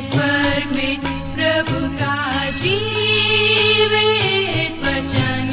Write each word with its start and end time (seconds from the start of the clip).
स्वर्ग 0.00 0.76
में 0.76 1.00
प्रभु 1.34 1.96
का 1.96 2.50
जीवित 2.50 4.86
वचन। 4.86 5.48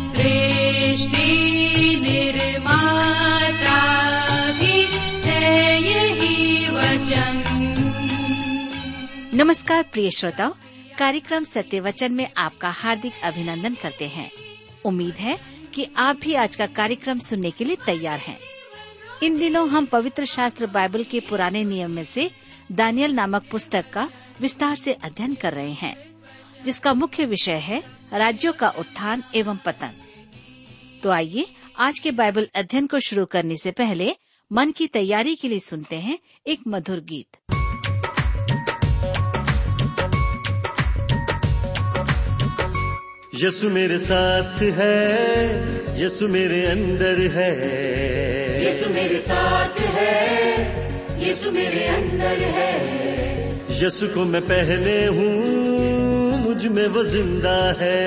सृष्टि 0.00 1.98
निर्माता 2.02 4.52
भी 4.52 4.86
है 5.30 5.82
यही 5.82 6.70
वचन। 6.70 7.42
नमस्कार 9.34 9.82
प्रिय 9.82 10.10
श्रोताओ, 10.10 10.54
कार्यक्रम 10.98 11.44
सत्य 11.44 11.80
वचन 11.80 12.12
में 12.12 12.28
आपका 12.36 12.70
हार्दिक 12.70 13.12
अभिनंदन 13.24 13.74
करते 13.74 14.04
हैं। 14.04 14.30
उम्मीद 14.84 15.14
है 15.14 15.38
कि 15.74 15.88
आप 15.96 16.16
भी 16.16 16.34
आज 16.34 16.56
का 16.56 16.66
कार्यक्रम 16.66 17.18
सुनने 17.18 17.50
के 17.50 17.64
लिए 17.64 17.76
तैयार 17.86 18.18
हैं। 18.18 18.55
इन 19.22 19.38
दिनों 19.38 19.68
हम 19.68 19.86
पवित्र 19.86 20.24
शास्त्र 20.24 20.66
बाइबल 20.66 21.04
के 21.04 21.20
पुराने 21.20 21.64
नियम 21.64 21.90
में 21.90 22.04
से 22.04 22.30
दानियल 22.72 23.12
नामक 23.12 23.44
पुस्तक 23.50 23.84
का 23.92 24.08
विस्तार 24.40 24.76
से 24.76 24.92
अध्ययन 24.92 25.34
कर 25.34 25.52
रहे 25.52 25.72
हैं, 25.72 25.96
जिसका 26.64 26.92
मुख्य 26.94 27.24
विषय 27.24 27.56
है 27.60 27.82
राज्यों 28.12 28.52
का 28.52 28.68
उत्थान 28.68 29.22
एवं 29.34 29.56
पतन। 29.56 29.92
तो 31.02 31.10
आइए, 31.10 31.46
आज 31.78 31.98
के 31.98 32.10
बाइबल 32.10 32.48
अध्ययन 32.54 32.86
को 32.86 32.98
शुरू 32.98 33.24
करने 33.26 33.56
से 33.56 33.70
पहले 33.70 34.12
मन 34.50 34.70
की 34.70 34.86
तैयारी 34.86 35.34
के 35.34 35.48
लिए 35.48 35.58
सुनते 35.58 35.96
हैं 35.96 36.18
एक 36.46 36.60
मधुर 36.68 37.00
गीत। 37.00 37.36
यसु 43.44 43.70
मेरे 43.70 43.98
साथ 43.98 44.62
है 44.62 46.04
यसु 46.04 46.28
मेरे 46.28 46.66
अंदर 46.66 47.20
है। 47.32 48.35
यीशु 48.66 48.88
मेरे 48.90 49.18
साथ 49.20 49.76
है 49.96 50.14
यीशु 51.18 51.50
मेरे 51.50 51.82
अंदर 51.88 52.40
है। 52.54 52.72
यसु 53.80 54.06
को 54.14 54.24
मैं 54.24 54.40
पहने 54.42 54.96
हूँ 55.16 55.34
मुझमें 56.38 56.86
वो 56.94 57.04
ज़िंदा 57.04 57.54
है। 57.80 58.00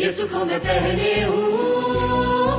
यीशु 0.00 0.26
को 0.26 0.44
मैं 0.44 0.60
पहने 0.60 1.12
हूँ 1.22 1.44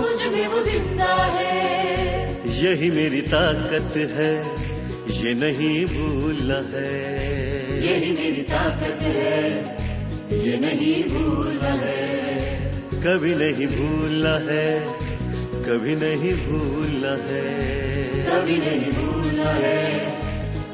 मुझमें 0.02 0.48
वो 0.48 0.62
ज़िंदा 0.62 1.14
है। 1.38 2.46
यही 2.62 2.92
मेरी 2.92 3.22
ताकत 3.34 3.98
है 4.14 4.32
ये 5.22 5.34
नहीं 5.42 5.76
भूलना 5.88 6.64
है। 6.74 6.90
यही 7.84 8.12
मेरी 8.14 8.44
ताकत 8.54 9.02
है 9.18 9.38
ये 10.46 10.58
नहीं 10.60 10.98
भूलना 11.10 11.74
है। 11.84 12.10
कभी 13.04 13.34
नहीं 13.36 13.68
भूलना 13.78 14.38
है 14.50 14.70
कभी 15.72 15.96
नहीं 15.96 16.34
भूलना 16.34 17.10
है। 17.10 17.42
कभी 18.26 18.58
नहीं 18.58 18.92
भूलना 18.92 19.50
है। 19.50 20.00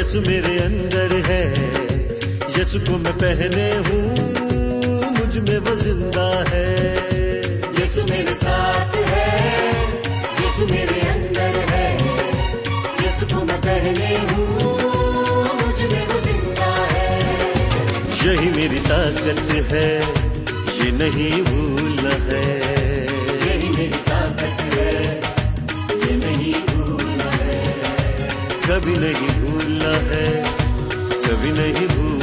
यसु 0.00 0.20
मेरे 0.20 0.58
अंदर 0.58 1.16
है। 1.26 1.52
यसु 2.60 2.78
को 2.80 2.98
मैं 2.98 3.12
पहने 3.12 3.70
हूँ। 3.76 4.02
मुझमें 5.18 5.58
वो 5.58 5.76
ज़िंदा 5.76 6.44
है। 6.48 6.76
यीशु 7.80 8.02
मेरे 8.02 8.34
साथ 8.34 8.96
है। 8.96 9.56
यीशु 10.20 10.74
मेरे 10.74 11.00
अंदर 11.00 11.58
है। 11.70 11.94
यीशु 13.04 13.36
को 13.36 13.44
मैं 13.44 13.60
पहने 13.60 14.16
हूँ। 14.16 14.75
मेरी 18.66 18.78
ताकत 18.82 19.50
है 19.70 19.90
ये 20.76 20.90
नहीं 20.92 21.42
भूल 21.42 22.06
है। 22.28 22.46
यही 23.46 23.68
मेरी 23.76 24.00
ताकत 24.08 24.62
है 24.72 24.94
ये 26.02 26.16
नहीं 26.16 26.54
भूलना 26.70 27.30
है। 27.42 27.60
कभी 28.66 28.94
नहीं 29.04 29.30
भूलना 29.38 29.92
है 30.10 30.26
कभी 31.28 31.52
नहीं 31.60 31.86
भूलना 31.86 32.15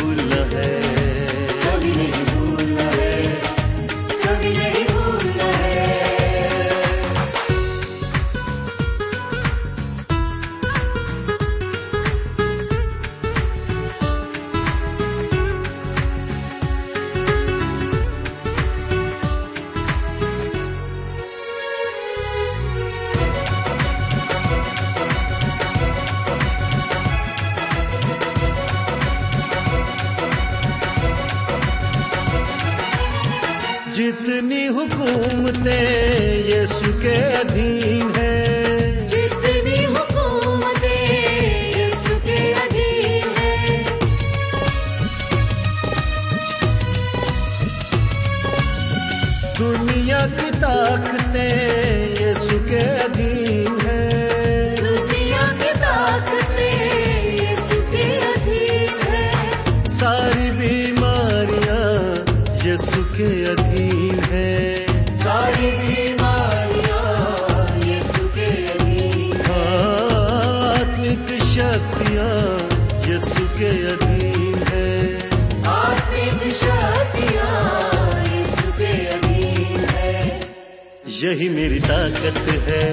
मेरी 81.54 81.80
ताकत 81.80 82.38
है 82.68 82.84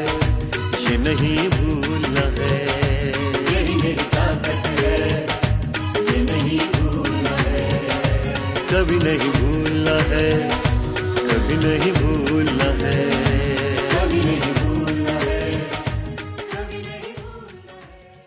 ये 0.82 0.97
नहीं 0.98 1.48
भूलना 1.48 2.25
है। 2.38 2.56
यही 3.53 3.75
मेरी 3.75 4.04
ताकत 4.15 4.66
है 4.78 5.22
ये 6.04 6.22
नहीं 6.22 6.59
भूलना 6.59 7.37
है। 7.37 7.62
कभी 8.72 8.99
नहीं 8.99 9.31
भूलना 9.31 9.97
है 10.03 10.31
कभी 11.28 11.56
नहीं 11.56 11.93
भूलना 11.93 12.65
है। 12.65 12.99
कभी 13.93 14.20
नहीं 14.20 14.53
भूलना 14.53 15.12
है 15.12 15.53
कभी 16.53 16.78
नहीं 16.78 17.15
भूलना 17.15 17.72
है। 17.72 18.20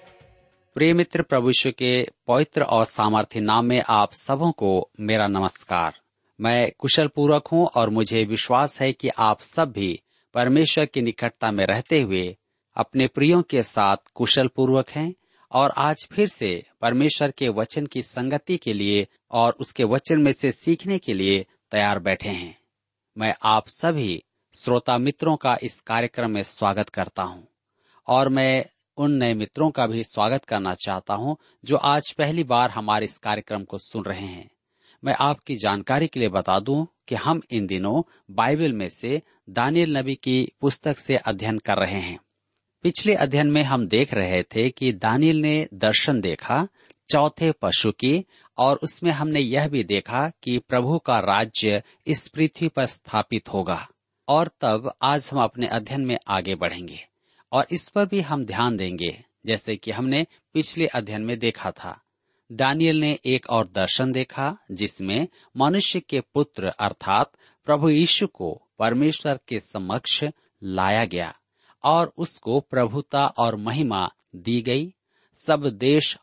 प्रिय 0.76 0.94
मित्र 0.94 1.22
प्रभु 1.22 1.48
यीशु 1.48 1.72
के 1.72 2.08
पवित्र 2.28 2.62
और 2.62 2.86
सामर्थ्य 2.86 3.42
नाम 3.42 3.66
में 3.66 3.84
आप 3.90 4.14
सबों 4.14 4.52
को 4.52 4.90
मेरा 5.00 5.28
नमस्कार। 5.28 5.94
मैं 6.42 6.72
कुशल 6.80 7.08
पूर्वक 7.08 7.48
हूँ 7.48 7.66
और 7.76 7.90
मुझे 7.90 8.24
विश्वास 8.24 8.82
है 8.82 8.92
कि 8.94 9.10
आप 9.20 9.42
सब 9.42 9.72
भी 9.72 10.00
परमेश्वर 10.34 10.86
की 10.86 11.02
निकटता 11.02 11.52
में 11.52 11.66
रहते 11.66 12.02
हुए 12.02 12.38
अपने 12.76 13.08
प्रियों 13.08 13.42
के 13.42 13.64
साथ 13.64 13.98
कुशल 14.14 14.48
पूर्वक 14.48 14.90
हैं 14.90 15.14
और 15.52 15.74
आज 15.78 16.08
फिर 16.12 16.28
से 16.28 16.66
परमेश्वर 16.82 17.32
के 17.32 17.50
वचन 17.50 17.86
की 17.86 18.02
संगति 18.02 18.58
के 18.58 18.74
लिए 18.74 19.08
और 19.32 19.54
उसके 19.60 19.84
वचन 19.84 20.22
में 20.22 20.34
से 20.34 20.52
सीखने 20.52 20.98
के 20.98 21.14
लिए 21.14 21.46
तैयार 21.72 22.00
बैठे 22.00 22.30
हैं। 22.30 22.58
मैं 23.18 23.36
आप 23.44 23.68
सभी 23.68 24.24
श्रोता 24.64 24.98
मित्रों 24.98 25.36
का 25.36 25.58
इस 25.64 25.82
कार्यक्रम 25.82 26.32
में 26.32 26.44
स्वागत 26.44 26.90
करता 26.90 27.24
हूँ 27.24 27.48
और 28.08 28.30
मैं 28.30 28.66
उन 28.98 29.12
नए 29.12 29.34
मित्रों 29.34 29.72
का 29.72 29.88
भी 29.88 30.04
स्वागत 30.04 30.46
करना 30.46 30.74
चाहता 30.74 31.14
हूँ 31.14 31.38
जो 31.66 31.76
आज 31.76 32.12
पहली 32.12 32.44
बार 32.44 32.70
हमारे 32.70 33.06
इस 33.06 33.18
कार्यक्रम 33.18 33.64
को 33.64 33.78
सुन 33.78 34.04
रहे 34.04 34.28
हैं। 34.28 34.50
मैं 35.06 35.16
आपकी 35.20 35.56
जानकारी 35.56 36.08
के 36.08 36.20
लिए 36.20 36.30
बता 36.30 36.60
दूँ 36.60 36.88
कि 37.08 37.16
हम 37.16 37.42
इन 37.52 37.68
दिनों 37.68 38.02
बाइबल 38.32 38.74
में 38.74 38.90
से 38.90 39.22
दानियल 39.50 39.98
नबी 39.98 40.16
की 40.16 40.52
पुस्तक 40.62 40.98
से 40.98 41.16
अध्ययन 41.16 41.58
कर 41.58 41.76
रहे 41.76 42.00
हैं। 42.00 42.20
पिछले 42.84 43.16
अध्ययन 43.16 43.48
में 43.48 43.64
हम 43.64 43.88
देख 43.88 44.14
रहे 44.14 44.44
थे 44.44 44.70
कि 44.70 44.94
दानियल 44.94 45.42
ने 45.42 45.68
दर्शन 45.74 46.22
देखा, 46.22 46.68
चौथे 47.10 47.52
पशु 47.52 47.92
की, 47.92 48.26
और 48.58 48.80
उसमें 48.84 49.12
हमने 49.12 49.40
यह 49.40 49.68
भी 49.68 49.84
देखा 49.84 50.32
कि 50.44 50.58
प्रभु 50.58 51.00
का 51.00 51.20
राज्य 51.20 51.84
इस 52.08 52.28
पृथ्वी 52.28 52.68
पर 52.68 52.86
स्थापित 52.86 53.50
होगा, 53.50 53.90
और 54.28 54.48
तब 54.48 54.94
आज 55.02 55.30
हम 55.34 55.40
अपने 55.40 55.68
अध्ययन 55.68 56.02
में 56.02 56.18
आगे 56.28 56.56
बढ़ेंगे, 56.56 57.00
और 57.52 57.66
इस 57.72 57.90
पर 57.90 58.06
भी 58.06 58.22
हम 58.22 58.46
ध्यान 58.46 58.78
देंगे, 58.78 59.24
जैसे 59.46 59.76
कि 59.76 59.92
हमने 59.92 60.26
पिछले 60.54 60.86
अध्ययन 60.86 61.22
में 61.22 61.40
देखा 61.40 61.72
था। 61.72 62.03
दानियल 62.54 63.00
ने 63.00 63.20
एक 63.26 63.50
और 63.50 63.68
दर्शन 63.68 64.12
देखा, 64.12 64.58
जिसमें 64.72 65.28
मनुष्य 65.58 66.00
के 66.00 66.22
पुत्र 66.22 66.68
अर्थात 66.68 67.32
प्रभु 67.66 67.90
यीशु 67.90 68.28
को 68.28 68.62
परमेश्वर 68.80 69.40
के 69.48 69.60
समक्ष 69.60 70.24
लाया 70.64 71.06
गया 71.06 71.36
और 71.84 72.14
उसको 72.18 72.60
प्रभुता 72.60 73.28
और 73.28 73.56
महिमा 73.56 74.10
दी 74.36 74.62
गई। 74.62 74.94
सब 75.36 75.64
देश 75.64 76.18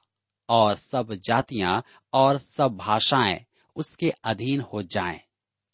और 0.48 0.76
सब 0.76 1.14
जातियाँ 1.14 1.84
और 2.12 2.38
सब 2.38 2.76
भाषाएँ 2.76 3.44
उसके 3.76 4.10
अधीन 4.10 4.60
हो 4.60 4.82
जाएँ 4.82 5.20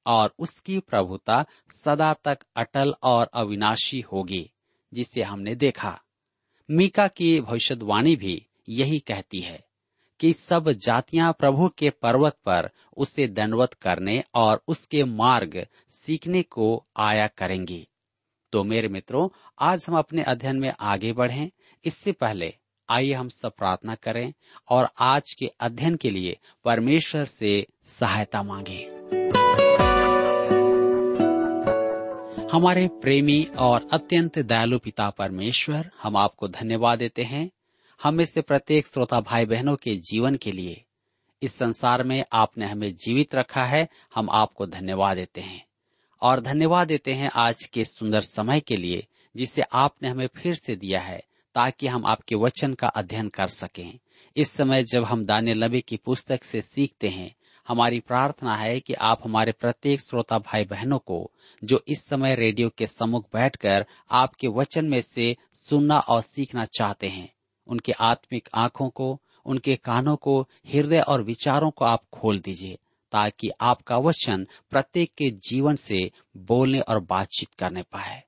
और 0.06 0.34
उसकी 0.38 0.78
प्रभुता 0.78 1.46
सदा 1.84 2.14
तक 2.14 2.38
अटल 2.56 2.94
और 3.02 3.30
अविनाशी 3.34 4.00
होगी, 4.00 4.50
जिसे 4.94 5.22
हमने 5.22 5.54
देखा। 5.54 6.02
मीका 6.70 7.08
की 7.08 7.40
भविष्यवाणी 7.40 8.16
भी 8.16 8.46
यही 8.68 8.98
कहती 8.98 9.40
है। 9.40 9.65
कि 10.20 10.32
सब 10.32 10.72
जातियाँ 10.72 11.32
प्रभु 11.32 11.68
के 11.68 11.90
पर्वत 11.90 12.36
पर 12.46 12.70
उसे 12.96 13.26
दंडवत 13.26 13.72
करने 13.72 14.24
और 14.34 14.62
उसके 14.68 15.04
मार्ग 15.04 15.66
सीखने 15.90 16.42
को 16.42 16.86
आया 16.96 17.26
करेंगी। 17.26 17.88
तो 18.52 18.64
मेरे 18.64 18.88
मित्रों, 18.88 19.28
आज 19.58 19.86
हम 19.88 19.96
अपने 19.96 20.22
अध्ययन 20.22 20.56
में 20.56 20.72
आगे 20.80 21.12
बढ़ें। 21.12 21.50
इससे 21.84 22.12
पहले 22.12 22.54
आइए 22.90 23.12
हम 23.12 23.28
सब 23.28 23.52
प्रार्थना 23.52 23.94
करें 23.94 24.32
और 24.68 24.88
आज 24.98 25.32
के 25.32 25.46
अध्ययन 25.60 25.96
के 25.96 26.10
लिए 26.10 26.38
परमेश्वर 26.64 27.24
से 27.24 27.66
सहायता 27.84 28.42
मांगे। 28.42 28.96
हमारे 32.52 32.88
प्रेमी 32.88 33.48
और 33.58 33.86
अत्यंत 33.92 34.38
दयालु 34.38 34.78
पिता 34.78 35.10
परमेश्वर, 35.10 35.90
हम 36.02 36.16
आपको 36.16 36.48
धन्यवाद 36.48 36.98
देते 36.98 37.22
हैं। 37.22 37.50
हम 38.02 38.24
से 38.24 38.40
प्रत्येक 38.40 38.86
श्रोता 38.86 39.20
भाई 39.20 39.46
बहनों 39.46 39.76
के 39.76 39.96
जीवन 39.96 40.34
के 40.34 40.52
लिए, 40.52 40.84
इस 41.42 41.54
संसार 41.54 42.02
में 42.02 42.24
आपने 42.32 42.66
हमें 42.66 42.94
जीवित 42.94 43.34
रखा 43.34 43.64
है, 43.64 43.88
हम 44.14 44.30
आपको 44.30 44.66
धन्यवाद 44.66 45.16
देते 45.16 45.40
हैं। 45.40 45.66
और 46.22 46.40
धन्यवाद 46.40 46.88
देते 46.88 47.12
हैं 47.12 47.30
आज 47.34 47.64
के 47.64 47.84
सुंदर 47.84 48.20
समय 48.20 48.60
के 48.60 48.76
लिए, 48.76 49.06
जिसे 49.36 49.62
आपने 49.62 50.08
हमें 50.08 50.26
फिर 50.26 50.54
से 50.54 50.76
दिया 50.76 51.00
है, 51.00 51.22
ताकि 51.54 51.86
हम 51.86 52.06
आपके 52.06 52.34
वचन 52.34 52.74
का 52.74 52.86
अध्ययन 52.86 53.28
कर 53.28 53.46
सकें। 53.46 53.98
इस 54.36 54.50
समय 54.50 54.84
जब 54.84 55.04
हम 55.04 55.24
दान्य 55.24 55.54
लबे 55.54 55.80
की 55.80 55.96
पुस्तक 55.96 56.44
से 56.44 56.62
सीखते 56.62 57.08
हैं, 57.08 57.36
हमारी 57.68 58.00
प्रार्थना 58.00 58.54
है 58.56 58.80
कि 58.80 58.94
आप 58.94 59.20
हमारे 59.24 59.52
प्रत्येक 59.52 60.00
श्रोता 60.00 60.38
भाई 60.38 60.64
बहनों 60.64 60.98
को, 60.98 61.30
जो 61.64 61.84
इस 61.88 62.04
समय 62.04 62.34
रेडियो 62.34 62.68
के 62.68 62.86
सम्मुख 62.86 63.26
बैठकर 63.32 63.86
आपके 64.10 64.48
वचन 64.48 64.84
में 64.84 65.02
से 65.02 65.36
सुनना 65.54 65.98
और 65.98 66.22
सीखना 66.22 66.64
चाहते 66.64 67.06
हैं 67.06 67.35
उनके 67.66 67.92
आत्मिक 67.92 68.48
आँखों 68.54 68.88
को, 68.88 69.20
उनके 69.46 69.76
कानों 69.76 70.16
को, 70.16 70.40
हृदय 70.40 71.00
और 71.00 71.22
विचारों 71.22 71.70
को 71.70 71.84
आप 71.84 72.02
खोल 72.12 72.40
दीजिए, 72.40 72.78
ताकि 73.12 73.50
आपका 73.60 73.98
वचन 73.98 74.46
प्रत्येक 74.70 75.14
के 75.14 75.30
जीवन 75.30 75.76
से 75.76 76.10
बोलने 76.36 76.80
और 76.80 77.00
बातचीत 77.00 77.48
करने 77.54 77.82
पाए। 77.82 78.22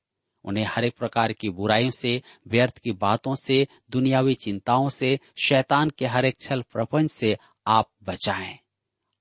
उन्हें 0.45 0.65
हर 0.65 0.85
एक 0.85 0.95
प्रकार 0.99 1.33
की 1.33 1.51
बुराइयों 1.51 1.91
से, 1.91 2.23
व्यर्थ 2.49 2.79
की 2.79 2.93
बातों 2.93 3.35
से, 3.35 3.67
दुनियावी 3.91 4.35
चिंताओं 4.35 4.89
से, 4.89 5.19
शैतान 5.45 5.91
के 5.91 6.07
हर 6.07 6.25
एक 6.25 6.41
छल 6.41 6.63
प्रपंच 6.63 7.11
से 7.11 7.39
आप 7.67 7.91
बचाएँ। 8.03 8.59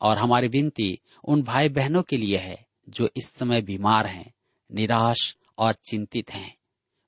और 0.02 0.18
हमारी 0.18 0.48
विनती 0.48 1.00
उन 1.24 1.44
भाई 1.44 1.70
बहनों 1.70 2.04
के 2.04 2.18
लिए 2.18 2.38
है, 2.38 2.66
जो 2.90 3.10
इस 3.18 3.34
समय 3.34 3.62
बीमार 3.62 4.08
हैं, 4.08 4.34
निराश 4.74 5.38
और 5.58 5.74
चिंतित 5.74 6.32
हैं। 6.32 6.57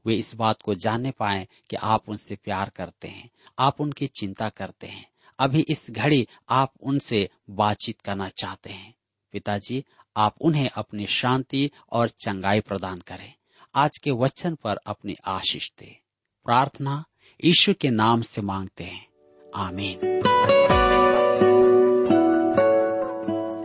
वे 0.06 0.16
इस 0.16 0.36
बात 0.36 0.62
को 0.62 0.75
जानने 0.75 1.12
पाए 1.12 1.48
कि 1.69 1.75
आप 1.75 2.10
उनसे 2.10 2.36
प्यार 2.36 2.69
करते 2.69 3.07
हैं, 3.07 3.30
आप 3.60 3.81
उनकी 3.81 4.07
चिंता 4.07 4.50
करते 4.50 4.88
हैं। 4.88 5.10
अभी 5.40 5.66
इस 5.69 5.92
घड़ी 5.92 6.28
आप 6.50 6.74
उनसे 6.81 7.30
बातचीत 7.50 8.01
करना 8.01 8.30
चाहते 8.30 8.69
हैं। 8.69 8.96
पिताजी, 9.31 9.86
आप 10.18 10.36
उन्हें 10.42 10.69
अपनी 10.69 11.07
शांति 11.07 11.72
और 11.92 12.10
चंगाई 12.10 12.60
प्रदान 12.60 13.00
करें। 13.00 13.34
आज 13.75 13.98
के 13.98 14.12
वचन 14.12 14.56
पर 14.56 14.75
अपनी 14.75 15.16
आशीष 15.25 15.72
दे। 15.80 16.00
प्रार्थना 16.45 17.06
ईश्वर 17.45 17.74
के 17.74 17.90
नाम 17.90 18.22
से 18.22 18.42
मांगते 18.42 18.84
हैं। 18.84 19.07
आमीन। 19.56 20.00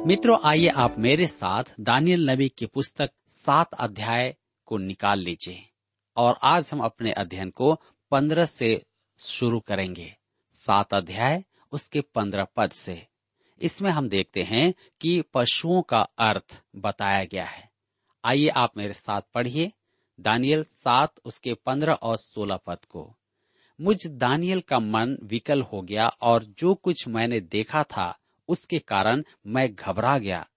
मित्रों, 0.06 0.38
आइए 0.44 0.68
आप 0.68 0.98
मेरे 0.98 1.26
साथ 1.26 1.64
दानियल 1.80 2.30
नबी 2.30 2.48
की 2.48 2.66
पुस्तक 2.66 3.10
सात 3.30 3.74
अध्याय 3.74 4.36
को 4.66 4.78
निकाल 4.78 5.18
लीजिए। 5.18 5.70
और 6.16 6.38
आज 6.42 6.70
हम 6.72 6.80
अपने 6.80 7.12
अध्ययन 7.12 7.50
को 7.50 7.80
पंद्रह 8.10 8.44
से 8.44 8.84
शुरू 9.18 9.60
करेंगे। 9.60 10.16
सात 10.54 10.94
अध्याय, 10.94 11.44
उसके 11.72 12.00
पंद्रह 12.00 12.46
पद 12.56 12.70
से। 12.70 13.06
इसमें 13.60 13.90
हम 13.90 14.08
देखते 14.08 14.42
हैं 14.42 14.74
कि 15.00 15.22
पशुओं 15.34 15.82
का 15.82 16.00
अर्थ 16.00 16.62
बताया 16.76 17.24
गया 17.24 17.44
है। 17.44 17.70
आइए 18.24 18.48
आप 18.48 18.76
मेरे 18.76 18.94
साथ 18.94 19.20
पढ़िए 19.34 19.72
दानियल 20.20 20.64
सात, 20.64 21.14
उसके 21.24 21.54
पंद्रह 21.54 21.92
और 21.92 22.16
सोलह 22.16 22.56
पद 22.56 22.84
को। 22.84 23.16
मुझ 23.80 24.06
दानियल 24.06 24.60
का 24.60 24.78
मन 24.78 25.18
विकल 25.22 25.62
हो 25.62 25.82
गया 25.82 26.08
और 26.08 26.44
जो 26.44 26.74
कुछ 26.74 27.08
मैंने 27.08 27.40
देखा 27.40 27.82
था, 27.82 28.18
उसके 28.48 28.78
कारण 28.78 29.24
मैं 29.46 29.74
घबरा 29.74 30.18
गया। 30.18 30.48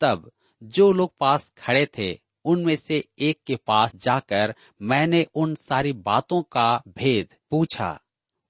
तब 0.00 0.32
जो 0.62 0.92
लोग 0.92 1.16
पास 1.20 1.52
खड़े 1.58 1.86
थे 1.86 2.29
उनमें 2.44 2.76
से 2.76 3.04
एक 3.18 3.40
के 3.46 3.56
पास 3.56 3.96
जाकर 3.96 4.54
मैंने 4.82 5.26
उन 5.34 5.54
सारी 5.54 5.92
बातों 5.92 6.42
का 6.42 6.82
भेद 6.88 7.28
पूछा। 7.50 8.00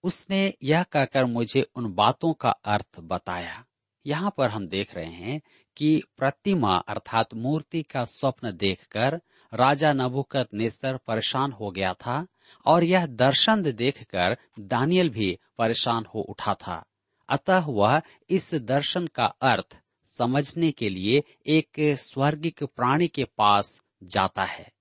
उसने 0.04 0.54
यह 0.62 0.82
कहकर 0.82 1.24
मुझे 1.24 1.66
उन 1.74 1.94
बातों 1.94 2.32
का 2.32 2.50
अर्थ 2.50 3.00
बताया। 3.00 3.64
यहाँ 4.06 4.34
पर 4.38 4.48
हम 4.48 4.68
देख 4.68 4.94
रहे 4.94 5.06
हैं 5.06 5.40
कि 5.76 6.02
प्रतिमा 6.16 6.76
अर्थात 6.76 7.34
मूर्ति 7.34 7.82
का 7.82 8.04
स्वप्न 8.04 8.52
देखकर 8.52 9.20
राजा 9.54 9.92
नबुकत 9.92 10.48
नेसर 10.54 10.96
परेशान 10.96 11.52
हो 11.52 11.70
गया 11.70 11.94
था 11.94 12.26
और 12.66 12.84
यह 12.84 13.06
दर्शन 13.06 13.62
देखकर 13.62 14.36
दानियल 14.60 15.08
भी 15.08 15.38
परेशान 15.58 16.06
हो 16.14 16.20
उठा 16.20 16.54
था। 16.54 16.84
अतः 17.28 17.64
वह 17.68 18.02
इस 18.30 18.54
दर्शन 18.54 19.06
का 19.06 19.24
अर्थ 19.24 19.79
समझने 20.20 20.72
के 20.72 20.88
लिए 20.88 21.22
एक 21.46 21.98
स्वर्गिक 21.98 22.64
प्राणी 22.64 23.08
के 23.08 23.24
पास 23.24 23.82
जाता 24.02 24.44
है। 24.44 24.72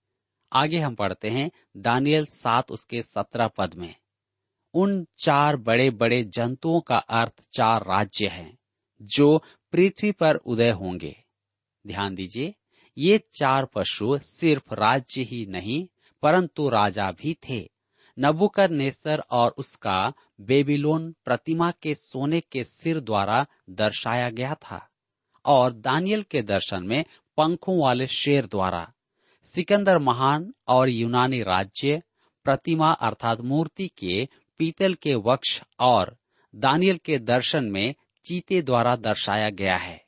आगे 0.53 0.79
हम 0.79 0.95
पढ़ते 0.95 1.29
हैं 1.29 1.51
दानियल 1.77 2.25
सात 2.25 2.71
उसके 2.71 3.03
सत्रह 3.03 3.47
पद 3.47 3.73
में। 3.73 3.95
उन 4.73 5.07
चार 5.17 5.57
बड़े 5.57 5.89
बड़े 5.89 6.23
जंतुओं 6.23 6.81
का 6.81 6.97
अर्थ 6.97 7.41
चार 7.53 7.81
राज्य 7.81 8.27
हैं, 8.27 8.57
जो 9.01 9.43
पृथ्वी 9.71 10.11
पर 10.11 10.35
उदय 10.35 10.69
होंगे। 10.69 11.23
ध्यान 11.87 12.15
दीजिए, 12.15 12.55
ये 12.97 13.17
चार 13.33 13.65
पशु 13.65 14.17
सिर्फ़ 14.17 14.73
राज्य 14.73 15.21
ही 15.21 15.45
नहीं, 15.45 15.87
परंतु 16.21 16.69
राजा 16.69 17.11
भी 17.11 17.37
थे। 17.49 17.71
नबुकर 18.19 18.69
नेसर 18.69 19.19
और 19.31 19.55
उसका 19.57 20.13
बेबीलोन 20.41 21.15
प्रतिमा 21.25 21.71
के 21.71 21.95
सोने 21.95 22.41
के 22.41 22.63
सिर 22.63 22.99
द्वारा 22.99 23.45
दर्शाया 23.69 24.29
गया 24.29 24.55
था। 24.55 24.88
और 25.45 25.73
दानियल 25.73 26.23
के 26.23 26.41
दर्शन 26.41 26.83
में 26.83 27.05
पंखों 27.37 27.81
वाले 27.81 28.07
शेर 28.07 28.45
द्वारा। 28.45 28.93
सिकंदर 29.45 29.97
महान 29.97 30.53
और 30.67 30.89
यूनानी 30.89 31.43
राज्य, 31.43 32.01
प्रतिमा 32.43 32.91
अर्थात 32.91 33.41
मूर्ति 33.41 33.87
के 33.87 34.27
पीतल 34.57 34.93
के 34.93 35.15
वक्ष 35.15 35.61
और 35.79 36.17
दानियल 36.55 36.97
के 36.97 37.19
दर्शन 37.19 37.65
में 37.65 37.95
चीते 38.25 38.61
द्वारा 38.61 38.95
दर्शाया 38.95 39.49
गया 39.49 39.75
है। 39.75 40.05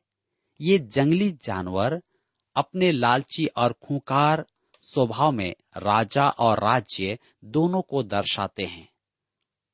ये 0.61 0.79
जंगली 0.79 1.31
जानवर 1.31 2.01
अपने 2.55 2.91
लालची 2.91 3.45
और 3.45 3.73
खूंखार 3.73 4.45
स्वभाव 4.81 5.31
में 5.31 5.55
राजा 5.77 6.29
और 6.29 6.59
राज्य 6.59 7.19
दोनों 7.45 7.81
को 7.81 8.03
दर्शाते 8.03 8.63
हैं। 8.63 8.89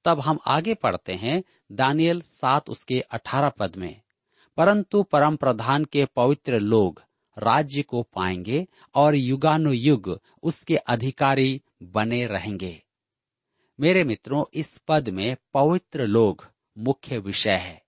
तब 0.06 0.20
हम 0.20 0.40
आगे 0.48 0.74
पढ़ते 0.74 1.14
हैं 1.14 1.44
दानियल 1.72 2.22
सात 2.22 2.70
उसके 2.70 3.02
अठारह 3.02 3.50
पद 3.50 3.76
में। 3.76 4.02
परंतु 4.58 5.04
परम 5.04 5.36
प्रधान 5.36 5.86
के 5.86 6.06
पवित्र 6.06 6.60
लोग 6.60 7.04
राज्य 7.38 7.82
को 7.82 8.04
पाएँगे 8.04 8.68
और 8.96 9.16
युगानुयुग 9.16 10.20
उसके 10.44 10.76
अधिकारी 10.76 11.62
बने 11.84 12.26
रहेंगे। 12.26 12.84
मेरे 13.80 14.04
मित्रों 14.04 14.46
इस 14.54 14.78
पद 14.78 15.10
में 15.10 15.38
पवित्र 15.54 16.08
लोग 16.08 16.48
मुख्य 16.78 17.18
विषय 17.18 17.52
है। 17.52 17.86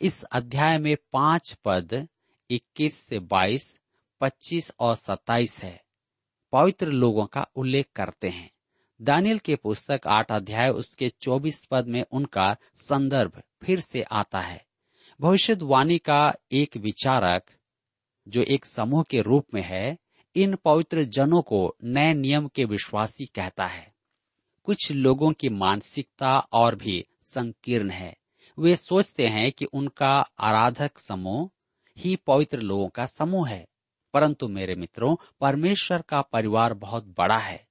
इस 0.00 0.22
अध्याय 0.22 0.78
में 0.78 0.96
पाँच 1.12 1.58
पद 1.64 2.08
21 2.50 2.98
से 2.98 3.18
22, 3.18 3.78
25 4.20 4.72
और 4.80 4.96
27 4.96 5.62
है। 5.62 5.84
पवित्र 6.52 6.86
लोगों 6.86 7.26
का 7.26 7.46
उल्लेख 7.56 7.86
करते 7.96 8.28
हैं। 8.28 8.50
दानियल 9.02 9.38
के 9.38 9.56
पुस्तक 9.56 10.00
आठ 10.06 10.32
अध्याय 10.32 10.70
उसके 10.70 11.12
24 11.20 11.64
पद 11.64 11.86
में 11.86 12.04
उनका 12.12 12.56
संदर्भ 12.76 13.42
फिर 13.62 13.80
से 13.80 14.02
आता 14.02 14.40
है। 14.40 14.71
भविष्यवाणी 15.22 15.98
का 15.98 16.34
एक 16.52 16.76
विचारक, 16.76 17.42
जो 18.28 18.42
एक 18.42 18.64
समूह 18.64 19.02
के 19.02 19.20
रूप 19.20 19.46
में 19.54 19.62
है, 19.62 19.98
इन 20.36 20.54
पवित्र 20.54 21.04
जनों 21.04 21.42
को 21.42 21.76
नए 21.84 22.14
नियम 22.14 22.48
के 22.48 22.64
विश्वासी 22.64 23.26
कहता 23.26 23.66
है। 23.66 23.94
कुछ 24.64 24.92
लोगों 24.92 25.32
की 25.32 25.48
मानसिकता 25.48 26.38
और 26.38 26.76
भी 26.76 27.04
संकीर्ण 27.26 27.90
है। 27.90 28.16
वे 28.58 28.76
सोचते 28.76 29.26
हैं 29.26 29.52
कि 29.52 29.64
उनका 29.64 30.30
आराधक 30.38 30.98
समूह 30.98 31.50
ही 31.98 32.16
पवित्र 32.16 32.60
लोगों 32.60 32.88
का 32.88 33.06
समूह 33.06 33.48
है। 33.48 33.68
परंतु 34.12 34.48
मेरे 34.48 34.74
मित्रों, 34.74 35.16
परमेश्वर 35.40 36.02
का 36.02 36.22
परिवार 36.22 36.74
बहुत 36.74 37.04
बड़ा 37.04 37.38
है। 37.38 37.66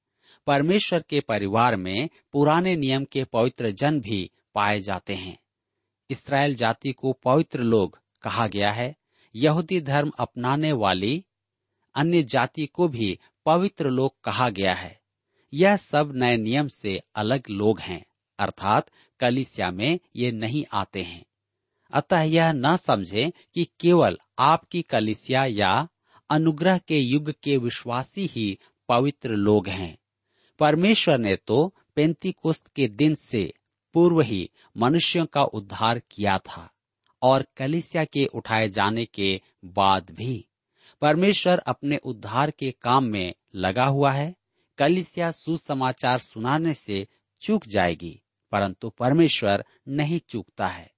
परमेश्वर 0.48 1.04
के 1.10 1.20
परिवार 1.20 1.76
में 1.76 2.10
पुराने 2.32 2.76
नियम 2.76 3.06
के 3.06 3.24
पवित्र 3.24 3.72
जन 3.72 4.02
भी 4.02 4.32
पाए 4.56 4.80
जाते 4.80 5.16
हैं। 5.16 5.41
इसराइल 6.12 6.56
जाति 6.56 6.92
को 6.92 7.14
पवित्र 7.14 7.64
लोग 7.64 8.00
कहा 8.22 8.48
गया 8.48 8.72
है। 8.72 8.96
यहूदी 9.36 9.82
धर्म 9.82 10.12
अपनाने 10.20 10.72
वाली 10.72 11.26
अन्य 11.96 12.24
जाति 12.24 12.66
को 12.66 12.88
भी 12.88 13.20
पवित्र 13.46 13.90
लोग 13.90 14.22
कहा 14.24 14.50
गया 14.50 14.74
है। 14.74 15.02
यह 15.54 15.78
सब 15.78 16.12
नए 16.16 16.38
नियम 16.38 16.68
से 16.68 17.02
अलग 17.16 17.44
लोग 17.50 17.80
हैं, 17.80 18.06
अर्थात 18.40 18.92
कलिसिया 19.20 19.72
में 19.72 20.00
ये 20.16 20.32
नहीं 20.32 20.66
आते 20.74 21.02
हैं। 21.02 21.26
अतः 21.94 22.22
यह 22.22 22.52
न 22.52 22.78
समझे 22.78 23.34
कि 23.54 23.68
केवल 23.80 24.18
आपकी 24.40 24.82
कलिसिया 24.82 25.46
या 25.46 25.88
अनुग्रह 26.30 26.78
के 26.78 27.00
युग 27.00 27.34
के 27.44 27.58
विश्वासी 27.58 28.26
ही 28.26 28.60
पवित्र 28.90 29.30
लोग 29.30 29.68
हैं। 29.68 29.98
परमेश्वर 30.60 31.18
ने 31.18 31.36
तो 31.36 31.76
पेंतीकुस्त 31.96 32.68
के 32.68 32.88
दिन 32.88 33.16
से 33.16 33.54
पूर्व 33.94 34.22
ही 34.22 34.50
मनुष्यों 34.78 35.26
का 35.26 35.44
उद्धार 35.44 36.00
किया 36.00 36.38
था 36.38 36.70
और 37.22 37.46
कलिसिया 37.58 38.06
के 38.06 38.26
उठाए 38.26 38.70
जाने 38.70 39.06
के 39.06 39.42
बाद 39.66 40.12
भी 40.12 40.48
परमेश्वर 41.02 41.58
अपने 41.58 41.98
उद्धार 41.98 42.52
के 42.52 42.72
काम 42.72 43.04
में 43.04 43.34
लगा 43.56 43.86
हुआ 43.86 44.12
है। 44.12 44.36
कलिसिया 44.78 45.32
सुसमाचार 45.32 46.20
सुनाने 46.20 46.74
से 46.74 47.08
चूक 47.42 47.68
जाएगी, 47.68 48.22
परंतु 48.52 48.90
परमेश्वर 48.90 49.66
नहीं 49.88 50.20
चूकता 50.20 50.68
है। 50.68 50.92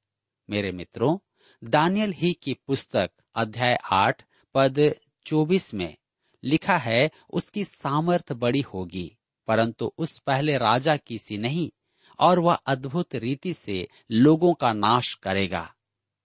मेरे 0.50 0.72
मित्रों, 0.72 1.18
दानियल 1.64 2.14
ही 2.14 2.34
की 2.34 2.54
पुस्तक 2.54 3.12
अध्याय 3.36 3.78
आठ, 3.92 4.24
पद 4.54 4.96
चौबीस 5.26 5.74
में 5.74 5.96
लिखा 6.44 6.78
है, 6.78 7.12
उसकी 7.34 7.64
सामर्थ 7.64 8.34
बड़ी 8.34 8.62
होगी, 8.62 9.18
परंतु 9.48 9.94
उस 9.98 10.20
पहले 10.20 10.58
राजा 10.58 10.98
की 10.98 11.18
सी 11.18 11.38
नहीं 11.38 11.72
और 12.20 12.40
वह 12.40 12.54
अद्भुत 12.54 13.16
रीति 13.16 13.54
से 13.54 13.88
लोगों 14.12 14.54
का 14.54 14.74
नाश 14.74 15.14
करेगा 15.24 15.74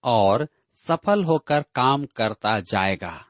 और 0.05 0.49
सफल 0.75 1.25
होकर 1.25 1.65
काम 1.75 2.07
करता 2.07 2.61
जाएगा 2.61 3.25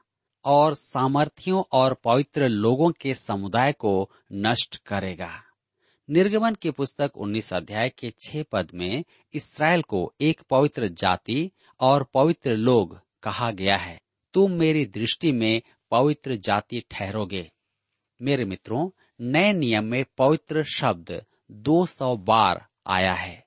और 0.45 0.73
सामर्थियों 0.73 1.63
और 1.71 1.93
पवित्र 1.93 2.47
लोगों 2.47 2.91
के 2.91 3.13
समुदाय 3.13 3.71
को 3.71 4.11
नष्ट 4.33 4.77
करेगा। 4.77 5.43
निर्गमन 6.09 6.55
की 6.55 6.71
पुस्तक 6.71 7.11
19 7.15 7.53
अध्याय 7.53 7.89
के 7.89 8.13
छह 8.25 8.43
पद 8.43 8.71
में 8.73 9.03
इसराइल 9.33 9.81
को 9.81 10.13
एक 10.21 10.41
पवित्र 10.41 10.87
जाति 10.87 11.51
और 11.79 12.03
पवित्र 12.03 12.55
लोग 12.55 13.01
कहा 13.23 13.51
गया 13.51 13.77
है। 13.77 14.01
तुम 14.33 14.51
मेरी 14.51 14.85
दृष्टि 14.85 15.31
में 15.31 15.61
पवित्र 15.91 16.35
जाति 16.35 16.83
ठहरोगे। 16.91 17.51
मेरे 18.21 18.45
मित्रों, 18.45 18.89
नए 19.21 19.53
नियम 19.53 19.83
में 19.83 20.05
पवित्र 20.17 20.63
शब्द 20.63 21.25
200 21.51 22.15
बार 22.17 22.65
आया 22.87 23.13
है। 23.13 23.43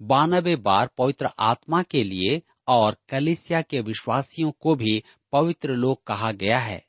बानबे 0.00 0.56
बार 0.56 0.90
पवित्र 0.98 1.28
आत्मा 1.38 1.82
के 1.82 2.02
लिए 2.04 2.42
और 2.68 2.96
कलिसिया 3.08 3.62
के 3.62 3.80
विश्वासियों 3.80 4.50
को 4.50 4.74
भी 4.74 5.02
पवित्र 5.32 5.70
लोग 5.70 6.04
कहा 6.04 6.32
गया 6.32 6.58
है, 6.58 6.84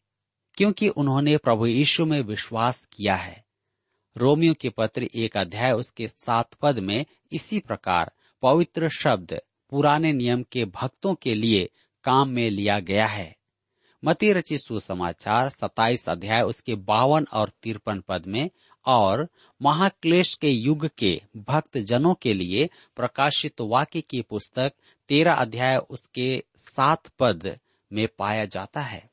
क्योंकि 0.58 0.90
उन्होंने 0.90 1.38
प्रभु 1.38 1.66
यीशु 1.66 2.06
में 2.06 2.22
विश्वास 2.22 2.86
किया 2.86 3.16
है। 3.16 3.44
रोमियो 4.16 4.54
के 4.54 4.70
पत्र 4.70 5.04
एक 5.16 5.38
अध्याय 5.38 5.72
उसके 5.72 6.08
सात 6.08 6.54
पद 6.54 6.80
में 6.80 7.06
इसी 7.32 7.60
प्रकार, 7.60 8.12
पवित्र 8.44 8.90
शब्द 8.90 9.42
पुराने 9.70 10.14
नियम 10.14 10.44
के 10.44 10.66
भक्तों 10.66 11.14
के 11.16 11.36
लिए 11.36 11.70
काम 12.04 12.30
में 12.30 12.50
लिया 12.50 12.80
गया 12.80 13.06
है। 13.06 13.36
मती 14.04 14.32
रचित 14.34 14.60
सुसमाचार 14.60 15.50
सताइस 15.50 16.10
अध्याय 16.10 16.42
उसके 16.42 16.76
बावन 16.76 17.26
और 17.34 17.52
तिरपन 17.64 18.00
पद 18.00 18.26
में 18.28 18.50
और 18.86 19.30
महाक्लेश 19.62 20.36
के 20.36 20.50
युग 20.50 20.90
के 20.98 21.22
भक्त 21.38 21.78
जनों 21.78 22.14
के 22.14 22.34
लिए 22.34 22.70
प्रकाशित 22.96 23.62
वाक्य 23.62 24.02
की 24.02 24.22
पुस्तक 24.22 24.74
तेरा 25.08 25.34
अध्याय 25.34 25.78
उसके 25.78 26.44
सात 26.58 27.08
पद 27.20 27.60
में 27.94 28.08
पाया 28.18 28.46
जाता 28.46 28.82
है। 28.82 29.10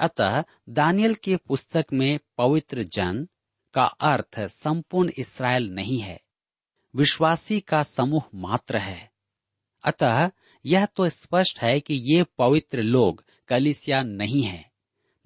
अतः 0.00 0.44
दानियल 0.68 1.14
की 1.14 1.36
पुस्तक 1.36 1.86
में 1.92 2.18
पवित्र 2.38 2.82
जन 2.82 3.28
का 3.74 3.84
अर्थ 3.84 4.40
संपूर्ण 4.40 5.10
इसराइल 5.18 5.70
नहीं 5.70 5.98
है। 5.98 6.20
विश्वासी 6.96 7.60
का 7.60 7.82
समूह 7.82 8.22
मात्र 8.34 8.76
है। 8.76 9.12
अतः 9.84 10.30
यह 10.66 10.86
तो 10.86 11.08
स्पष्ट 11.08 11.58
है 11.58 11.80
कि 11.80 11.94
ये 11.94 12.24
पवित्र 12.38 12.82
लोग 12.82 13.24
कलिसिया 13.48 14.02
नहीं 14.02 14.42
है। 14.42 14.65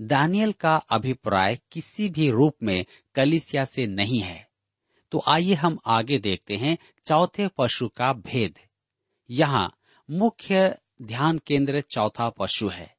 दानियल 0.00 0.52
का 0.52 0.74
अभिप्राय 0.90 1.58
किसी 1.72 2.08
भी 2.08 2.30
रूप 2.30 2.56
में 2.62 2.84
कलिसिया 3.14 3.64
से 3.64 3.86
नहीं 3.86 4.20
है। 4.20 4.48
तो 5.12 5.22
आइए 5.28 5.54
हम 5.54 5.78
आगे 5.86 6.18
देखते 6.18 6.56
हैं 6.56 6.76
चौथे 7.06 7.48
पशु 7.58 7.88
का 7.88 8.12
भेद। 8.12 8.58
यहाँ 9.30 9.70
मुख्य 10.08 10.78
ध्यान 11.02 11.38
केंद्र 11.38 11.80
चौथा 11.80 12.28
पशु 12.30 12.68
है, 12.68 12.94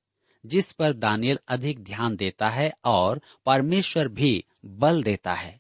जिस 0.46 0.72
पर 0.72 0.94
दानियल 0.94 1.40
अधिक 1.48 1.80
ध्यान 1.80 2.16
देता 2.16 2.50
है 2.50 2.72
और 2.86 3.22
परमेश्वर 3.46 4.08
भी 4.08 4.44
बल 4.66 5.04
देता 5.04 5.34
है। 5.34 5.60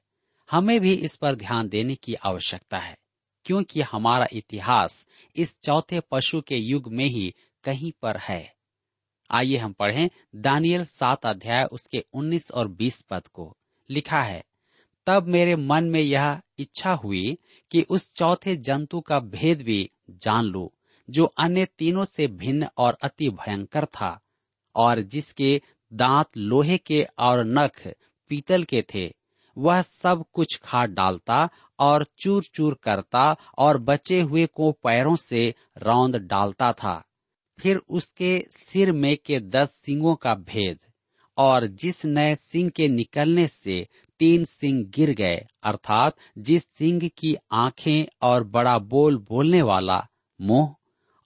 हमें 0.49 0.79
भी 0.81 0.93
इस 0.93 1.15
पर 1.15 1.35
ध्यान 1.35 1.69
देने 1.69 1.95
की 1.95 2.13
आवश्यकता 2.15 2.77
है, 2.77 2.97
क्योंकि 3.45 3.81
हमारा 3.81 4.27
इतिहास 4.33 5.05
इस 5.35 5.59
चौथे 5.61 5.99
पशु 6.11 6.41
के 6.41 6.55
युग 6.55 6.91
में 6.93 7.05
ही 7.05 7.33
कहीं 7.63 7.91
पर 8.01 8.17
है। 8.17 8.60
आइए 9.31 9.57
हम 9.57 9.73
पढ़ें 9.73 10.09
दानियल 10.35 10.85
सात 10.85 11.25
अध्याय 11.25 11.63
उसके 11.63 12.05
उन्नीस 12.13 12.51
और 12.51 12.67
बीस 12.67 13.01
पद 13.01 13.27
को। 13.27 13.57
लिखा 13.89 14.21
है, 14.21 14.43
तब 15.07 15.27
मेरे 15.27 15.55
मन 15.55 15.83
में 15.83 15.99
यह 15.99 16.41
इच्छा 16.59 16.93
हुई 16.93 17.37
कि 17.71 17.81
उस 17.81 18.13
चौथे 18.13 18.55
जंतु 18.55 19.01
का 19.01 19.19
भेद 19.19 19.61
भी 19.61 19.89
जान 20.09 20.45
लू, 20.45 20.71
जो 21.09 21.25
अन्य 21.25 21.65
तीनों 21.77 22.05
से 22.05 22.27
भिन्न 22.27 22.67
और 22.77 22.97
अति 23.03 23.29
भयंकर 23.29 23.85
था, 23.85 24.19
और 24.75 25.01
जिसके 25.01 25.61
दांत 25.93 26.37
लोहे 26.37 26.77
के 26.77 27.07
और 27.19 27.43
नख 27.45 27.87
पीतल 28.29 28.63
के 28.63 28.85
थे, 28.93 29.13
वह 29.57 29.81
सब 29.81 30.25
कुछ 30.33 30.59
खा 30.63 30.85
डालता 30.85 31.49
और 31.79 32.05
चूर 32.19 32.43
चूर 32.43 32.79
करता 32.83 33.35
और 33.57 33.77
बचे 33.77 34.21
हुए 34.21 34.45
को 34.45 34.71
पैरों 34.71 35.15
से 35.15 35.53
रौंद 35.77 36.15
डालता 36.15 36.73
था। 36.73 37.03
फिर 37.61 37.77
उसके 37.77 38.45
सिर 38.51 38.91
में 38.91 39.17
के 39.25 39.39
दस 39.39 39.69
सिंगों 39.69 40.15
का 40.15 40.35
भेद, 40.35 40.79
और 41.37 41.67
जिस 41.67 42.05
नए 42.05 42.35
सिंह 42.35 42.69
के 42.69 42.87
निकलने 42.87 43.47
से 43.47 43.87
तीन 44.19 44.45
सिंह 44.45 44.83
गिर 44.85 45.09
गए, 45.09 45.45
अर्थात 45.63 46.15
जिस 46.37 46.63
सिंह 46.63 47.07
की 47.07 47.35
आँखें 47.51 48.05
और 48.21 48.43
बड़ा 48.43 48.77
बोल 48.79 49.17
बोलने 49.17 49.61
वाला 49.61 50.07
मुँह 50.41 50.75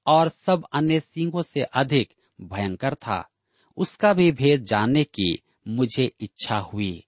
और 0.08 0.30
सब 0.30 0.66
अन्य 0.74 1.00
सिंहों 1.00 1.42
से 1.42 1.62
अधिक 1.62 2.14
भयंकर 2.42 2.94
था, 2.94 3.30
उसका 3.78 4.14
भी 4.14 4.32
भेद 4.32 4.64
जानने 4.64 5.04
की 5.04 5.44
मुझे 5.68 6.12
इच्छा 6.22 6.58
हुई। 6.58 7.06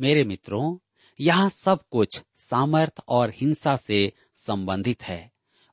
मेरे 0.00 0.24
मित्रों, 0.24 0.78
यहाँ 1.20 1.48
सब 1.48 1.80
कुछ 1.90 2.22
सामर्थ 2.36 3.00
और 3.08 3.30
हिंसा 3.30 3.76
से 3.76 4.12
संबंधित 4.34 5.02
है। 5.02 5.32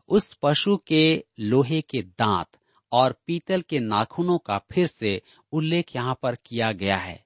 उस 0.09 0.37
पशु 0.41 0.77
के 0.77 1.23
लोहे 1.39 1.81
के 1.81 2.01
दांत 2.01 2.47
और 2.93 3.15
पीतल 3.27 3.61
के 3.61 3.79
नाखूनों 3.79 4.37
का 4.37 4.57
फिर 4.71 4.87
से 4.87 5.21
उल्लेख 5.53 5.95
यहाँ 5.95 6.17
पर 6.23 6.35
किया 6.45 6.71
गया 6.71 6.97
है, 6.97 7.23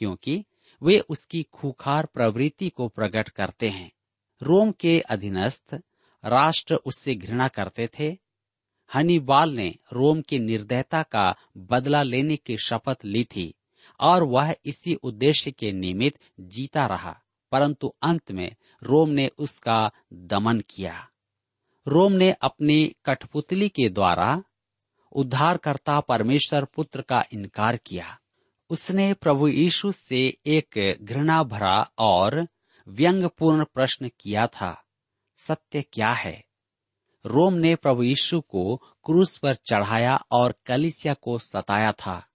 क्योंकि 0.00 0.44
वे 0.82 0.98
उसकी 1.08 1.42
खूखार 1.52 2.06
प्रवृत्ति 2.06 2.68
को 2.68 2.88
प्रकट 2.88 3.28
करते 3.28 3.68
हैं। 3.68 3.90
रोम 4.40 4.70
के 4.72 4.98
अधीनस्थ 5.00 5.74
राष्ट्र 6.24 6.74
उससे 6.76 7.14
घृणा 7.14 7.48
करते 7.48 7.88
थे। 7.98 8.08
हनीबाल 8.90 9.50
ने 9.50 9.68
रोम 9.92 10.20
की 10.20 10.38
निर्दयता 10.38 11.02
का 11.02 11.34
बदला 11.58 12.02
लेने 12.02 12.36
की 12.36 12.56
शपथ 12.58 13.04
ली 13.04 13.24
थी 13.26 13.52
और 14.00 14.22
वह 14.22 14.54
इसी 14.64 14.94
उद्देश्य 14.94 15.50
के 15.50 15.72
निमित्त 15.72 16.18
जीता 16.40 16.86
रहा, 16.86 17.16
परंतु 17.52 17.92
अंत 18.02 18.32
में 18.32 18.54
रोम 18.82 19.10
ने 19.10 19.28
उसका 19.38 19.90
दमन 20.12 20.60
किया। 20.70 20.94
रोम 21.86 22.12
ने 22.12 22.30
अपनी 22.32 22.84
कठपुतली 23.04 23.68
के 23.68 23.88
द्वारा 23.88 24.42
उद्धारकर्ता 25.12 26.00
परमेश्वर 26.00 26.64
पुत्र 26.64 27.02
का 27.02 27.24
इनकार 27.32 27.76
किया। 27.76 28.18
उसने 28.70 29.14
प्रभु 29.14 29.48
यीशु 29.48 29.92
से 29.92 30.38
एक 30.46 30.98
घृणा 31.02 31.42
भरा 31.42 31.90
और 31.98 32.46
व्यंगपूर्ण 32.88 33.64
प्रश्न 33.64 34.10
किया 34.20 34.46
था, 34.46 34.84
सत्य 35.36 35.82
क्या 35.82 36.10
है? 36.10 36.44
रोम 37.26 37.54
ने 37.54 37.74
प्रभु 37.76 38.02
यीशु 38.02 38.40
को 38.40 38.76
क्रूस 38.76 39.36
पर 39.36 39.54
चढ़ाया 39.54 40.16
और 40.32 40.54
कलिसिया 40.66 41.14
को 41.14 41.38
सताया 41.38 41.92
था। 41.92 42.26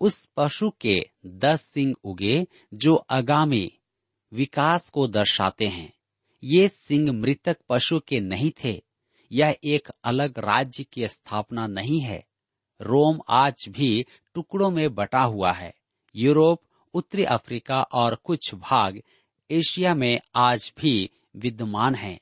उस 0.00 0.28
पशु 0.36 0.70
के 0.80 0.94
दस 1.26 1.62
सिंह 1.62 1.94
उगे 2.04 2.46
जो 2.74 2.94
आगामी 2.94 3.78
विकास 4.32 4.88
को 4.88 5.06
दर्शाते 5.06 5.66
हैं। 5.66 5.92
ये 6.44 6.68
सिंह 6.68 7.12
मृतक 7.12 7.56
पशु 7.68 8.00
के 8.00 8.20
नहीं 8.20 8.50
थे 8.64 8.82
यह 9.32 9.56
एक 9.64 9.88
अलग 10.04 10.38
राज्य 10.38 10.84
की 10.84 11.08
स्थापना 11.08 11.66
नहीं 11.66 12.00
है। 12.00 12.26
रोम 12.80 13.20
आज 13.28 13.64
भी 13.68 14.06
टुकड़ों 14.34 14.70
में 14.70 14.94
बटा 14.94 15.20
हुआ 15.20 15.52
है। 15.52 15.74
यूरोप, 16.16 16.62
उत्तरी 16.94 17.24
अफ्रीका 17.24 17.82
और 17.82 18.14
कुछ 18.14 18.54
भाग 18.54 19.02
एशिया 19.50 19.94
में 19.94 20.20
आज 20.34 20.72
भी 20.78 21.10
विद्यमान 21.36 21.94
हैं। 21.94 22.20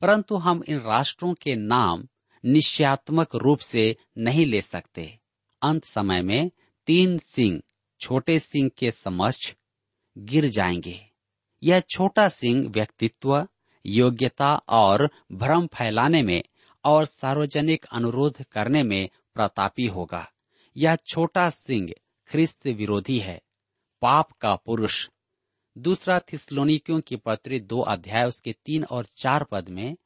परंतु 0.00 0.36
हम 0.36 0.62
इन 0.68 0.78
राष्ट्रों 0.78 1.34
के 1.34 1.56
नाम 1.56 2.08
निश्चयात्मक 2.44 3.34
रूप 3.34 3.58
से 3.58 3.96
नहीं 4.18 4.46
ले 4.46 4.62
सकते। 4.62 5.18
अंत 5.62 5.84
समय 5.84 6.22
में 6.22 6.50
तीन 6.86 7.18
सिंह, 7.18 7.62
छोटे 8.00 8.38
सिंह 8.38 8.70
के 8.78 8.90
समक्ष 8.90 9.54
गिर 10.18 10.48
जाएँगे। 10.48 11.10
यह 11.62 11.80
छोटा 11.80 12.28
सिंह 12.28 12.68
व्यक्तित्व 12.68 13.48
योग्यता 13.86 14.54
और 14.54 15.10
भ्रम 15.32 15.66
फैलाने 15.66 16.22
में 16.22 16.42
और 16.84 17.04
सार्वजनिक 17.04 17.86
अनुरोध 17.92 18.42
करने 18.42 18.82
में 18.82 19.08
प्रतापी 19.34 19.86
होगा। 19.86 20.32
यह 20.76 20.96
छोटा 20.96 21.50
सिंह 21.50 21.88
ख्रिस्त 22.26 22.66
विरोधी 22.66 23.18
है, 23.18 23.42
पाप 24.02 24.32
का 24.32 24.56
पुरुष। 24.56 25.08
दूसरा 25.78 26.20
थिस्लोनिकियों 26.20 27.00
की 27.00 27.16
पत्री 27.16 27.60
दो 27.60 27.80
अध्याय 27.80 28.24
उसके 28.24 28.52
तीन 28.52 28.84
और 28.84 29.06
चार 29.16 29.44
पद 29.44 29.68
में, 29.68 29.96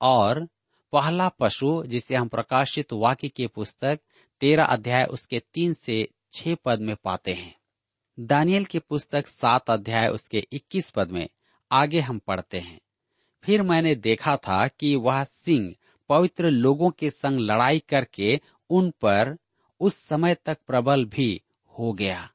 और 0.00 0.48
पहला 0.92 1.28
पशु 1.28 1.84
जिसे 1.86 2.14
हम 2.14 2.28
प्रकाशित 2.28 2.92
वाक्य 2.92 3.28
की 3.28 3.46
पुस्तक 3.46 4.00
तेरह 4.40 4.64
अध्याय 4.64 5.04
उसके 5.04 5.42
तीन 5.54 5.74
से 5.74 6.08
छह 6.32 6.54
पद 6.54 6.80
में 6.80 6.96
पाते 6.96 7.32
हैं। 7.32 7.54
दानियल 8.20 8.64
की 8.64 8.78
पुस्तक 8.78 9.26
सात 9.26 9.70
अध्याय 9.70 10.08
उसके 10.08 10.46
इक्कीस 10.52 10.90
पद 10.90 11.10
में 11.10 11.28
आगे 11.72 12.00
हम 12.00 12.18
पढ़ते 12.18 12.58
हैं। 12.58 12.80
फिर 13.44 13.62
मैंने 13.62 13.94
देखा 13.94 14.36
था 14.36 14.66
कि 14.68 14.94
वह 14.96 15.24
सिंह 15.24 15.74
पवित्र 16.10 16.50
लोगों 16.50 16.90
के 16.90 17.10
संग 17.10 17.40
लड़ाई 17.40 17.82
करके 17.88 18.40
उन 18.70 18.90
पर 19.02 19.36
उस 19.80 19.94
समय 19.98 20.34
तक 20.34 20.58
प्रबल 20.66 21.04
भी 21.04 21.42
हो 21.72 21.92
गया। 21.92 22.30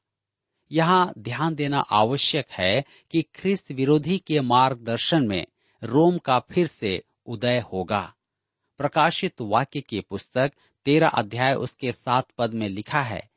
यहाँ 0.70 1.12
ध्यान 1.18 1.54
देना 1.54 1.78
आवश्यक 1.92 2.50
है 2.50 2.84
कि 3.10 3.22
ख्रिस्त 3.34 3.72
विरोधी 3.72 4.18
के 4.18 4.40
मार्गदर्शन 4.40 5.26
में 5.26 5.44
रोम 5.82 6.18
का 6.18 6.38
फिर 6.50 6.66
से 6.66 7.02
उदय 7.26 7.58
होगा। 7.72 8.02
प्रकाशित 8.80 9.40
वाक्य 9.40 9.80
की 9.80 10.00
पुस्तक 10.00 10.52
तेरा 10.86 11.08
अध्याय 11.08 11.54
उसके 11.54 11.92
सात 11.92 12.28
पद 12.38 12.54
में 12.54 12.68
लिखा 12.68 13.02
है, 13.02 13.28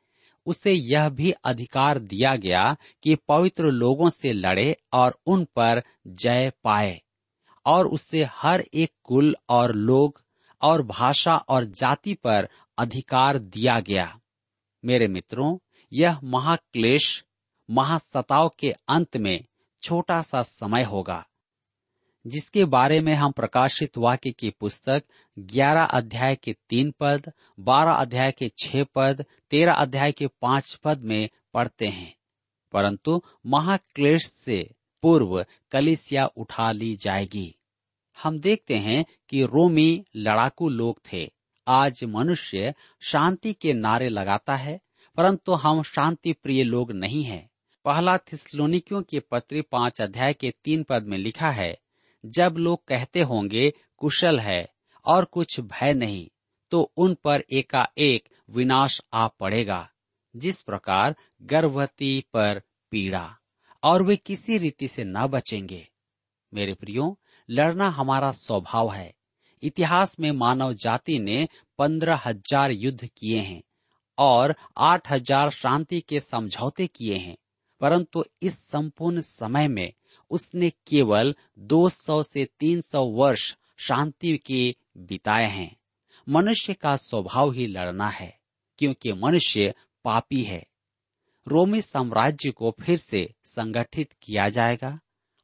उसे 0.46 0.72
यह 0.72 1.08
भी 1.08 1.30
अधिकार 1.44 1.98
दिया 1.98 2.34
गया 2.36 2.76
कि 3.02 3.14
पवित्र 3.28 3.70
लोगों 3.72 4.08
से 4.10 4.32
लड़े 4.32 4.76
और 4.92 5.18
उन 5.26 5.44
पर 5.56 5.82
जय 6.06 6.52
पाए। 6.64 7.00
और 7.66 7.86
उससे 7.86 8.24
हर 8.30 8.64
एक 8.74 8.92
कुल 9.04 9.36
और 9.48 9.74
लोग 9.74 10.22
और 10.62 10.82
भाषा 10.82 11.36
और 11.36 11.64
जाति 11.64 12.14
पर 12.14 12.48
अधिकार 12.78 13.38
दिया 13.38 13.80
गया। 13.80 14.20
मेरे 14.84 15.08
मित्रों, 15.08 15.58
यह 15.92 16.20
महाक्लेश, 16.24 17.24
महासताव 17.70 18.48
के 18.58 18.74
अंत 18.88 19.16
में 19.16 19.44
छोटा 19.82 20.22
सा 20.22 20.42
समय 20.42 20.82
होगा, 20.82 21.26
जिसके 22.26 22.64
बारे 22.64 23.00
में 23.00 23.14
हम 23.14 23.32
प्रकाशित 23.32 23.98
वाक्य 23.98 24.30
की 24.30 24.50
पुस्तक 24.50 25.02
11 25.38 25.84
अध्याय 25.84 26.36
के 26.36 26.56
तीन 26.68 26.94
पद 27.00 27.32
12 27.60 27.92
अध्याय 27.92 28.32
के 28.32 28.48
छह 28.48 28.84
पद 28.84 29.24
13 29.50 29.72
अध्याय 29.72 30.12
के 30.12 30.26
पाँच 30.26 30.74
पद 30.74 31.00
में 31.00 31.28
पढ़ते 31.54 31.86
हैं। 31.86 32.14
परंतु 32.72 33.22
महाक्लेश 33.46 34.26
से 34.26 34.70
पूर्व 35.04 35.44
कलिसिया 35.72 36.24
उठा 36.26 36.70
ली 36.72 36.94
जाएगी। 36.96 37.54
हम 38.18 38.38
देखते 38.38 38.76
हैं 38.76 39.04
कि 39.28 39.44
रोमी 39.44 40.04
लड़ाकू 40.16 40.68
लोग 40.68 41.00
थे। 41.12 41.30
आज 41.66 42.04
मनुष्य 42.04 42.72
शांति 43.02 43.52
के 43.52 43.72
नारे 43.72 44.08
लगाता 44.08 44.56
है, 44.56 44.80
परंतु 45.18 45.52
हम 45.52 45.82
शांति 45.82 46.32
प्रिय 46.32 46.62
लोग 46.64 46.92
नहीं 46.92 47.22
हैं। 47.24 47.48
पहला 47.84 48.16
थिस्लोनिकियों 48.18 49.02
के 49.02 49.20
पत्र 49.20 49.64
पाँच 49.72 50.00
अध्याय 50.00 50.32
के 50.32 50.54
तीन 50.64 50.82
पद 50.82 51.06
में 51.06 51.18
लिखा 51.18 51.50
है, 51.50 51.76
जब 52.24 52.56
लोग 52.58 52.84
कहते 52.84 53.22
होंगे, 53.22 53.72
कुशल 53.96 54.40
है 54.40 54.68
और 55.06 55.24
कुछ 55.24 55.60
भय 55.60 55.94
नहीं 55.94 56.28
तो 56.72 56.82
उन 56.96 57.16
पर 57.24 57.44
एकाएक 57.52 58.28
विनाश 58.50 59.00
आ 59.12 59.26
पड़ेगा, 59.28 59.88
जिस 60.34 60.60
प्रकार 60.62 61.16
गर्भवती 61.42 62.20
पर 62.34 62.62
पीड़ा। 62.92 63.36
और 63.84 64.02
वे 64.02 64.16
किसी 64.16 64.58
रीति 64.58 64.88
से 64.88 65.04
न 65.04 65.26
बचेंगे। 65.26 65.86
मेरे 66.52 66.74
प्रियो, 66.74 67.18
लड़ना 67.48 67.88
हमारा 67.88 68.30
स्वभाव 68.32 68.90
है। 68.92 69.12
इतिहास 69.62 70.18
में 70.20 70.30
मानव 70.32 70.72
जाति 70.74 71.18
ने 71.18 71.46
पंद्रह 71.78 72.20
हज़ार 72.26 72.70
युद्ध 72.70 73.08
किए 73.08 73.38
हैं 73.38 73.62
और 74.18 74.54
आठ 74.76 75.10
हज़ार 75.10 75.50
शांति 75.50 76.00
के 76.00 76.20
समझौते 76.20 76.86
किए 76.86 77.16
हैं, 77.16 77.36
परंतु 77.80 78.24
इस 78.42 78.58
संपूर्ण 78.58 79.20
समय 79.20 79.68
में 79.68 79.92
उसने 80.30 80.70
केवल 80.86 81.34
200 81.58 82.22
से 82.22 82.44
300 82.60 83.04
वर्ष 83.12 83.54
शांति 83.78 84.36
के 84.36 84.74
बिताए 84.96 85.46
हैं। 85.46 85.74
मनुष्य 86.26 86.74
का 86.74 86.96
स्वभाव 86.96 87.52
ही 87.52 87.66
लड़ना 87.66 88.08
है, 88.08 88.38
क्योंकि 88.78 89.12
मनुष्य 89.12 89.74
पापी 90.04 90.42
है। 90.42 90.64
रोमी 91.48 91.82
साम्राज्य 91.82 92.50
को 92.50 92.74
फिर 92.80 92.98
से 92.98 93.34
संगठित 93.44 94.12
किया 94.22 94.48
जाएगा 94.48 95.00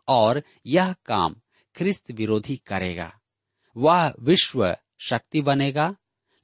और 0.08 0.42
यह 0.66 0.92
काम 1.06 1.36
ख्रिस्त 1.76 2.10
विरोधी 2.10 2.56
करेगा। 2.56 3.20
वह 3.76 4.14
विश्व 4.20 4.76
शक्ति 4.98 5.40
बनेगा। 5.40 5.96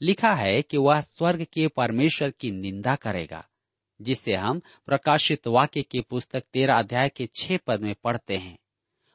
लिखा 0.03 0.33
है 0.33 0.63
कि 0.63 0.77
वह 0.77 1.01
स्वर्ग 1.01 1.45
के 1.45 1.69
परमेश्वर 1.69 2.31
की 2.31 2.51
निंदा 2.51 2.97
करेगा, 2.97 3.49
जिसे 4.01 4.35
हम 4.35 4.61
प्रकाशित 4.87 5.47
वाक्य 5.47 5.83
की 5.83 6.01
पुस्तक 6.01 6.43
तेरह 6.53 6.79
अध्याय 6.79 7.09
के 7.09 7.29
छह 7.35 7.59
पद 7.67 7.81
में 7.81 7.95
पढ़ते 8.05 8.37
हैं। 8.37 8.59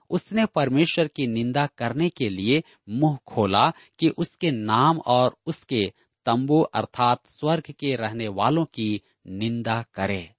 उसने 0.10 0.46
परमेश्वर 0.46 1.08
की 1.08 1.28
निंदा 1.28 1.68
करने 1.68 2.10
के 2.10 2.30
लिए 2.30 2.64
मुँह 2.90 3.18
खोला 3.28 3.74
कि 4.00 4.10
उसके 4.10 4.52
नाम 4.52 5.00
और 5.00 5.38
उसके 5.46 5.94
तंबू 6.26 6.62
अर्थात 6.62 7.28
स्वर्ग 7.28 7.64
के 7.80 7.96
रहने 7.96 8.28
वालों 8.28 8.66
की 8.66 9.02
निंदा 9.28 9.86
करे। 9.94 10.36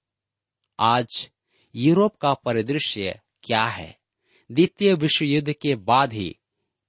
आज 0.79 1.29
यूरोप 1.75 2.15
का 2.15 2.33
परिदृश्य 2.33 3.19
क्या 3.43 3.63
है? 3.63 3.99
द्वितीय 4.51 4.93
विश्व 4.93 5.25
युद्ध 5.25 5.53
के 5.53 5.75
बाद 5.75 6.13
ही 6.13 6.35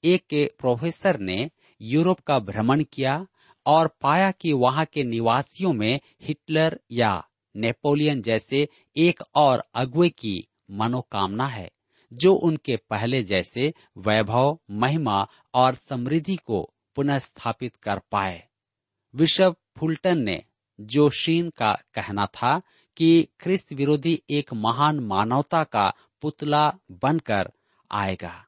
एक 0.04 0.50
प्रोफेसर 0.59 1.20
ने 1.20 1.50
यूरोप 1.80 2.20
का 2.20 2.38
भ्रमण 2.38 2.85
किया 2.85 3.26
और 3.66 3.96
पाया 4.00 4.30
कि 4.30 4.52
वहाँ 4.52 4.85
के 4.85 5.04
निवासियों 5.04 5.72
में 5.72 6.00
हिटलर 6.22 6.80
या 6.90 7.28
नेपोलियन 7.57 8.22
जैसे 8.22 8.68
एक 8.96 9.22
और 9.35 9.64
अगुए 9.74 10.09
की 10.09 10.48
मनोकामना 10.70 11.46
है, 11.46 11.70
जो 12.12 12.35
उनके 12.35 12.76
पहले 12.76 13.22
जैसे 13.22 13.74
वैभव, 13.98 14.59
महिमा 14.70 15.28
और 15.54 15.74
समृद्धि 15.74 16.37
को 16.37 16.74
पुनः 16.96 17.18
स्थापित 17.18 17.76
कर 17.76 17.98
पाए। 17.98 18.48
विशव 19.14 19.57
फुलटन 19.79 20.18
ने 20.18 20.42
जोशीन 20.81 21.50
का 21.50 21.72
कहना 21.72 22.27
था 22.27 22.62
कि 22.96 23.29
ख्रिस्त 23.40 23.72
विरोधी 23.72 24.22
एक 24.31 24.53
महान 24.55 25.00
मानवता 25.00 25.64
का 25.64 25.94
पुतला 26.22 26.74
बनकर 26.92 27.53
आएगा 27.92 28.46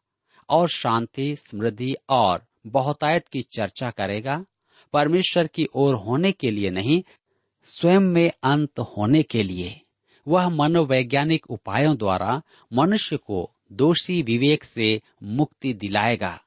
और 0.49 0.69
शांति, 0.69 1.37
समृद्धि 1.37 1.95
और 2.09 2.47
बहुतायत 2.67 3.29
की 3.29 3.43
चर्चा 3.43 3.91
करेगा। 3.91 4.45
परमेश्वर 4.93 5.47
की 5.47 5.67
ओर 5.75 5.95
होने 5.95 6.33
के 6.33 6.51
लिए 6.51 6.71
नहीं, 6.71 7.03
स्वयं 7.65 8.01
में 8.01 8.33
अंत 8.43 8.79
होने 8.79 9.23
के 9.23 9.43
लिए। 9.43 9.81
वह 10.29 10.49
मनोवैज्ञानिक 10.49 11.51
उपायों 11.51 11.97
द्वारा 11.97 12.43
मनुष्य 12.73 13.17
को 13.17 13.51
दोषी 13.73 14.23
विवेक 14.23 14.65
से 14.65 15.03
मुक्ति 15.23 15.73
दिलाएगा। 15.73 16.41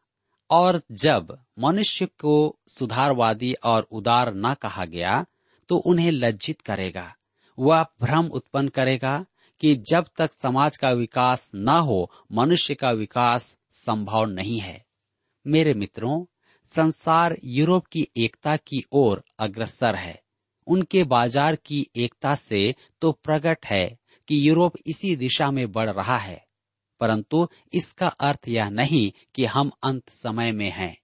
और 0.51 0.81
जब 0.91 1.37
मनुष्य 1.59 2.05
को 2.05 2.35
सुधारवादी 2.67 3.53
और 3.53 3.87
उदार 3.91 4.33
न 4.35 4.53
कहा 4.53 4.85
गया 4.85 5.25
तो 5.69 5.77
उन्हें 5.77 6.11
लज्जित 6.11 6.61
करेगा। 6.61 7.13
वह 7.57 7.83
भ्रम 8.01 8.27
उत्पन्न 8.27 8.67
करेगा 8.67 9.25
कि 9.61 9.75
जब 9.89 10.05
तक 10.17 10.33
समाज 10.33 10.77
का 10.77 10.91
विकास 10.91 11.51
न 11.55 11.69
हो, 11.69 12.11
मनुष्य 12.31 12.75
का 12.75 12.91
विकास 12.91 13.55
संभव 13.75 14.25
नहीं 14.25 14.59
है। 14.59 14.83
मेरे 15.45 15.73
मित्रों, 15.73 16.25
संसार 16.71 17.37
यूरोप 17.43 17.85
की 17.85 18.07
एकता 18.17 18.55
की 18.57 18.83
ओर 18.93 19.23
अग्रसर 19.39 19.95
है। 19.95 20.21
उनके 20.67 21.03
बाज़ार 21.03 21.55
की 21.55 21.85
एकता 21.95 22.35
से 22.35 22.73
तो 23.01 23.11
प्रकट 23.13 23.65
है 23.65 23.87
कि 24.27 24.47
यूरोप 24.49 24.73
इसी 24.85 25.15
दिशा 25.15 25.51
में 25.51 25.71
बढ़ 25.71 25.89
रहा 25.89 26.17
है। 26.17 26.43
परंतु 26.99 27.49
इसका 27.73 28.07
अर्थ 28.07 28.47
यह 28.47 28.69
नहीं 28.69 29.11
कि 29.35 29.45
हम 29.45 29.71
अंत 29.83 30.09
समय 30.09 30.51
में 30.51 30.71
हैं। 30.71 30.97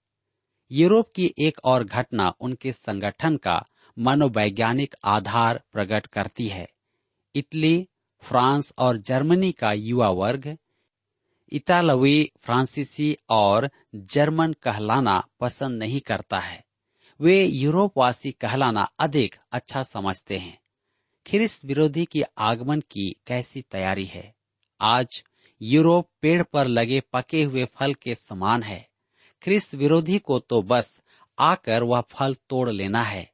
यूरोप 0.72 1.12
की 1.16 1.34
एक 1.40 1.60
और 1.64 1.84
घटना 1.84 2.34
उनके 2.40 2.74
संगठन 2.74 3.38
का 3.38 3.66
मनोवैज्ञानिक 4.00 4.96
आधार 5.04 5.62
प्रकट 5.72 6.06
करती 6.06 6.48
है। 6.48 6.70
इटली, 7.36 7.88
फ्रांस 8.20 8.74
और 8.78 8.98
जर्मनी 8.98 9.52
का 9.52 9.74
युवा 9.74 10.10
वर्ग, 10.10 10.58
इतालवी 11.52 12.32
फ्रांसीसी 12.44 13.18
और 13.30 13.70
जर्मन 13.96 14.54
कहलाना 14.54 15.28
पसंद 15.40 15.84
नहीं 15.84 16.00
करता 16.00 16.40
है। 16.40 16.66
वे 17.22 17.46
यूरोपवासी 17.46 18.32
कहलाना 18.32 18.92
अधिक 19.00 19.36
अच्छा 19.52 19.84
समझते 19.84 20.38
हैं। 20.38 20.60
ख्रिस्त 21.28 21.66
विरोधी 21.66 22.06
की 22.06 22.22
आगमन 22.38 22.80
की 22.80 23.16
कैसी 23.28 23.62
तैयारी 23.62 24.06
है? 24.06 24.36
आज 24.82 25.24
यूरोप 25.62 26.08
पेड़ 26.22 26.42
पर 26.44 26.68
लगे 26.68 27.00
पके 27.14 27.44
हुए 27.44 27.66
फल 27.76 27.94
के 27.94 28.16
समान 28.16 28.64
है। 28.64 28.88
ख्रिस्त 29.42 29.76
विरोधी 29.76 30.20
को 30.20 30.40
तो 30.40 30.62
बस 30.64 31.00
आकर 31.38 31.84
वह 31.84 32.02
फल 32.10 32.36
तोड़ 32.50 32.70
लेना 32.70 33.02
है, 33.04 33.30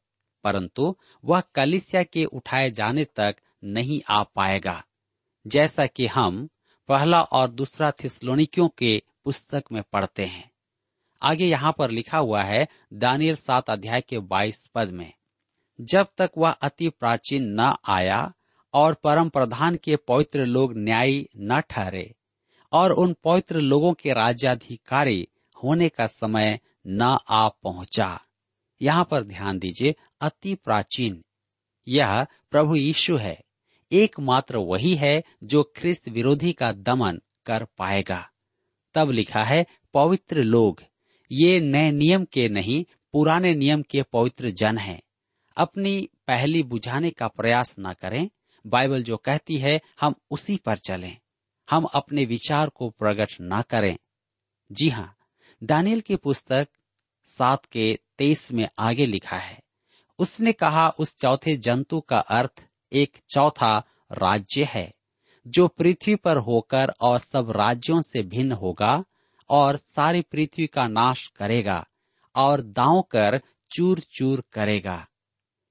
परंतु 0.46 0.96
वह 1.24 1.42
कलिसिया 1.56 2.04
के 2.04 2.26
उठाए 2.26 2.70
जाने 2.72 3.06
तक 3.16 3.36
नहीं 3.64 4.02
आ 4.10 4.22
पाएगा। 4.26 4.84
जैसा 5.46 5.86
कि 5.86 6.08
हम 6.08 6.48
पहला 6.90 7.22
और 7.22 7.50
दूसरा 7.50 7.92
थिसलोनिकियों 8.04 8.68
के 8.70 9.02
पुस्तक 9.26 9.64
में 9.72 9.82
पढ़ते 9.94 10.26
हैं। 10.26 10.50
आगे 11.22 11.46
यहाँ 11.46 11.74
पर 11.78 11.92
लिखा 11.92 12.18
हुआ 12.18 12.44
है 12.44 12.68
दानियल 12.96 13.36
सात 13.36 13.70
अध्याय 13.70 14.02
के 14.02 14.20
बाईस 14.20 14.66
पद 14.76 14.92
में, 14.92 15.12
जब 15.80 16.08
तक 16.18 16.32
वह 16.38 16.52
अति 16.52 16.90
प्राचीन 16.90 17.44
न 17.60 17.74
आया 17.90 18.22
और 18.74 18.94
परम 18.94 19.30
प्रधान 19.30 19.76
के 19.76 19.96
पवित्र 19.96 20.46
लोग 20.46 20.74
न्यायी 20.78 21.30
न 21.38 21.62
ठहरे, 21.62 22.16
और 22.72 22.92
उन 22.92 23.16
पवित्र 23.24 23.60
लोगों 23.60 23.94
के 23.94 24.14
राज्याधिकारी 24.14 25.28
होने 25.64 25.90
का 25.90 26.08
समय 26.08 26.60
न 26.88 27.18
आ 27.30 27.50
पहुँचा। 27.50 28.22
यहाँ 28.82 29.08
पर 29.12 29.24
ध्यान 29.24 29.60
दीजिए, 29.60 29.96
अति 30.22 30.56
प्राचीन। 30.56 31.24
यह 31.88 32.28
प्रभु 32.52 32.76
यीशु 32.76 33.16
है। 33.16 33.44
एकमात्र 33.92 34.58
वही 34.58 34.96
है 34.96 35.24
जो 35.44 35.74
ख्रिस्त 35.76 36.10
विरोधी 36.10 36.54
का 36.54 36.72
दमन 36.72 37.22
कर 37.46 37.68
पाएगा। 37.78 38.30
तब 38.94 39.12
लिखा 39.12 39.44
है, 39.44 39.66
पवित्र 39.94 40.44
लोग, 40.44 40.84
ये 41.32 41.60
नए 41.60 41.92
नियम 41.92 42.26
के 42.26 42.50
नहीं, 42.50 42.86
पुराने 43.12 43.56
नियम 43.56 43.82
के 43.82 44.04
पवित्र 44.04 44.50
जन 44.50 44.78
हैं। 44.78 45.02
अपनी 45.58 46.10
पहली 46.28 46.64
बुझाने 46.64 47.10
का 47.10 47.28
प्रयास 47.28 47.76
न 47.80 47.94
करें 47.94 48.30
बाइबल 48.66 49.04
जो 49.04 49.18
कहती 49.18 49.58
है, 49.58 49.82
हम 50.02 50.16
उसी 50.32 50.58
पर 50.58 50.78
चलें। 50.78 51.18
हम 51.70 51.84
अपने 51.84 52.26
विचार 52.26 52.70
को 52.70 52.90
प्रकट 52.90 53.42
ना 53.42 53.62
करें। 53.62 53.98
जी 54.72 54.90
हाँ 54.90 55.18
दानियल 55.64 56.02
की 56.02 56.16
पुस्तक 56.16 56.68
सात 57.26 57.66
के 57.66 58.00
तेईस 58.18 58.52
में 58.52 58.70
आगे 58.80 59.06
लिखा 59.06 59.38
है। 59.38 59.64
उसने 60.20 60.54
कहा, 60.54 60.90
उस 60.90 61.16
चौथे 61.16 61.58
जंतु 61.58 62.02
का 62.02 62.20
अर्थ 62.20 62.66
एक 62.94 63.18
चौथा 63.30 63.84
राज्य 64.12 64.64
है, 64.64 64.94
जो 65.48 65.68
पृथ्वी 65.68 66.16
पर 66.16 66.38
होकर 66.38 66.94
और 67.02 67.20
सब 67.20 67.52
राज्यों 67.52 68.02
से 68.02 68.24
भिन्न 68.24 68.52
होगा 68.52 69.04
और 69.50 69.78
सारी 69.78 70.22
पृथ्वी 70.22 70.68
का 70.68 70.88
नाश 70.88 71.28
करेगा 71.28 71.88
और 72.36 72.62
दांव 72.62 73.02
कर 73.02 73.42
चूर 73.72 74.00
चूर 74.00 74.44
करेगा। 74.52 75.08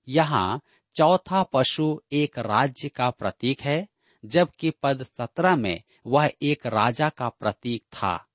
यहाँ 0.08 0.60
चौथा 0.94 1.42
पशु 1.42 2.00
एक 2.12 2.38
राज्य 2.38 2.88
का 2.88 3.10
प्रतीक 3.10 3.60
है, 3.60 3.88
जबकि 4.24 4.70
पद 4.70 5.02
सत्रह 5.02 5.56
में 5.56 5.82
वह 6.06 6.30
एक 6.42 6.66
राजा 6.66 7.08
का 7.08 7.28
प्रतीक 7.28 7.82
था। 7.82 8.26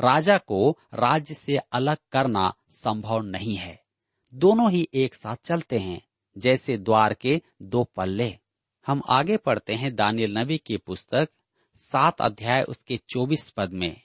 राजा 0.00 0.38
को 0.38 0.78
राज्य 0.94 1.34
से 1.34 1.56
अलग 1.56 1.96
करना 2.12 2.54
संभव 2.70 3.22
नहीं 3.22 3.56
है। 3.56 3.84
दोनों 4.34 4.70
ही 4.70 4.88
एक 4.94 5.14
साथ 5.14 5.36
चलते 5.44 5.78
हैं, 5.78 6.06
जैसे 6.38 6.76
द्वार 6.76 7.14
के 7.14 7.42
दो 7.62 7.84
पल्ले। 7.84 8.38
हम 8.86 9.02
आगे 9.08 9.36
पढ़ते 9.36 9.74
हैं 9.74 9.94
दानियल 9.94 10.38
नबी 10.38 10.58
की 10.58 10.76
पुस्तक, 10.76 11.28
सात 11.76 12.20
अध्याय 12.20 12.62
उसके 12.62 12.96
चौबीस 12.96 13.50
पद 13.50 13.72
में। 13.72 14.00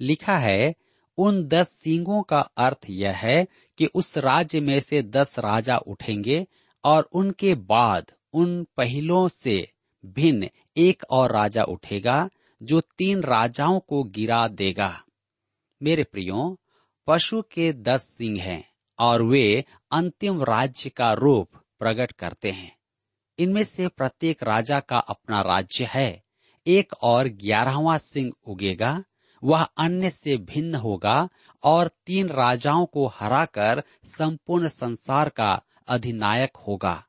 लिखा 0.00 0.36
है, 0.36 0.74
उन 1.18 1.44
दस 1.44 1.68
सींगों 1.68 2.22
का 2.22 2.40
अर्थ 2.40 2.86
यह 2.90 3.16
है 3.16 3.46
कि 3.78 3.86
उस 3.86 4.18
राज्य 4.18 4.60
में 4.60 4.80
से 4.80 5.02
दस 5.02 5.38
राजा 5.38 5.76
उठेंगे 5.76 6.46
और 6.84 7.08
उनके 7.12 7.54
बाद 7.54 8.12
उन 8.32 8.66
पहलों 8.76 9.28
से 9.28 9.68
भिन्न 10.06 10.48
एक 10.76 11.04
और 11.10 11.32
राजा 11.32 11.62
उठेगा, 11.62 12.30
जो 12.62 12.80
तीन 12.80 13.22
राजाओं 13.22 13.80
को 13.80 14.04
गिरा 14.04 14.48
देगा। 14.48 15.04
मेरे 15.82 16.04
प्रियो, 16.04 16.60
पशु 17.06 17.42
के 17.42 17.72
दस 17.72 18.02
सिंह 18.02 18.42
हैं 18.42 18.68
और 18.98 19.22
वे 19.22 19.64
अंतिम 19.92 20.42
राज्य 20.42 20.90
का 20.90 21.12
रूप 21.12 21.48
प्रकट 21.78 22.12
करते 22.12 22.50
हैं। 22.50 22.76
इनमें 23.38 23.64
से 23.64 23.88
प्रत्येक 23.88 24.42
राजा 24.42 24.80
का 24.80 24.98
अपना 24.98 25.40
राज्य 25.40 25.84
है। 25.84 26.24
एक 26.66 26.92
और 27.02 27.28
ग्यारहवा 27.28 27.98
सिंह 27.98 28.32
उगेगा, 28.46 29.04
वह 29.44 29.62
अन्य 29.62 30.10
से 30.10 30.36
भिन्न 30.36 30.74
होगा 30.74 31.28
और 31.62 31.88
तीन 31.88 32.28
राजाओं 32.28 32.86
को 32.86 33.06
हराकर 33.06 33.82
संपूर्ण 34.04 34.68
संसार 34.68 35.28
का 35.28 35.62
अधिनायक 35.88 36.56
होगा। 36.56 37.04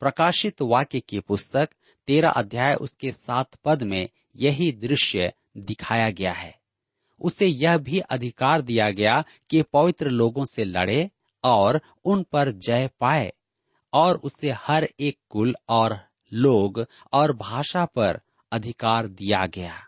प्रकाशित 0.00 0.62
वाक्य 0.62 1.00
की 1.00 1.20
पुस्तक 1.20 1.68
तेरा 2.06 2.30
अध्याय 2.30 2.74
उसके 2.74 3.12
सात 3.12 3.54
पद 3.64 3.82
में 3.82 4.08
यही 4.36 4.72
दृश्य 4.72 5.32
दिखाया 5.56 6.10
गया 6.10 6.32
है। 6.32 6.58
उसे 7.20 7.46
यह 7.46 7.78
भी 7.78 7.98
अधिकार 7.98 8.62
दिया 8.62 8.90
गया 8.90 9.24
कि 9.50 9.62
पवित्र 9.62 10.08
लोगों 10.10 10.44
से 10.44 10.64
लड़े 10.64 11.10
और 11.44 11.80
उन 12.04 12.22
पर 12.22 12.50
जय 12.50 12.90
पाए 13.00 13.32
और 13.92 14.16
उसे 14.16 14.50
हर 14.50 14.88
एक 15.00 15.18
कुल 15.30 15.56
और 15.68 16.00
लोग 16.32 16.86
और 17.12 17.36
भाषा 17.36 17.84
पर 17.84 18.20
अधिकार 18.52 19.06
दिया 19.06 19.46
गया। 19.46 19.86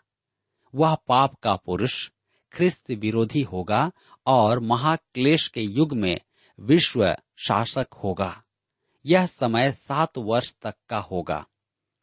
वह 0.75 0.95
पाप 0.95 1.35
का 1.35 1.55
पुरुष, 1.55 2.09
ख्रिस्त 2.53 2.91
विरोधी 2.91 3.41
होगा 3.41 3.91
और 4.25 4.59
महाक्लेश 4.59 5.47
के 5.47 5.61
युग 5.61 5.93
में 5.93 6.19
विश्व 6.59 7.15
शासक 7.47 7.87
होगा। 8.03 8.43
यह 9.05 9.25
समय 9.25 9.71
सात 9.71 10.17
वर्ष 10.17 10.55
तक 10.61 10.75
का 10.89 10.97
होगा। 10.97 11.45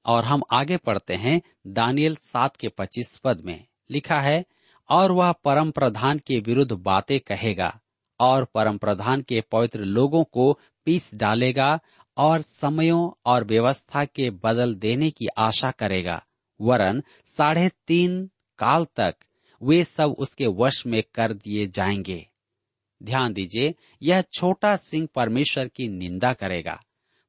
और 0.07 0.25
हम 0.25 0.43
आगे 0.53 0.77
पढ़ते 0.77 1.15
हैं 1.15 1.43
दानियल 1.67 2.17
सात 2.17 2.57
के 2.57 2.69
पच्चीस 2.69 3.21
पद 3.25 3.41
में। 3.41 3.67
लिखा 3.91 4.21
है, 4.21 4.45
और 4.91 5.13
वह 5.13 5.33
परम 5.33 5.71
प्रधान 5.71 6.19
के 6.19 6.41
विरुद्ध 6.41 6.73
बातें 6.73 7.21
कहेगा 7.21 7.81
और 8.21 8.45
परम 8.45 8.79
प्रधान 8.79 9.23
के 9.23 9.41
पवित्र 9.41 9.81
लोगों 9.81 10.25
को 10.25 10.59
पीस 10.85 11.15
डालेगा 11.15 11.81
और 12.17 12.43
समयों 12.43 13.11
और 13.27 13.45
व्यवस्था 13.45 14.05
के 14.05 14.31
बदल 14.31 14.75
देने 14.75 15.11
की 15.11 15.27
आशा 15.27 15.71
करेगा। 15.71 16.27
वरन 16.61 17.03
साढ़े 17.27 17.71
तीन 17.87 18.31
काल 18.59 18.87
तक 18.97 19.17
वे 19.63 19.85
सब 19.85 20.17
उसके 20.19 20.47
वश 20.47 20.87
में 20.87 21.03
कर 21.15 21.33
दिए 21.33 21.67
जाएँगे। 21.67 22.29
ध्यान 23.03 23.33
दीजिए, 23.33 23.75
यह 24.03 24.21
छोटा 24.21 24.77
सिंह 24.77 25.09
परमेश्वर 25.15 25.69
की 25.69 25.89
निंदा 25.89 26.33
करेगा। 26.33 26.83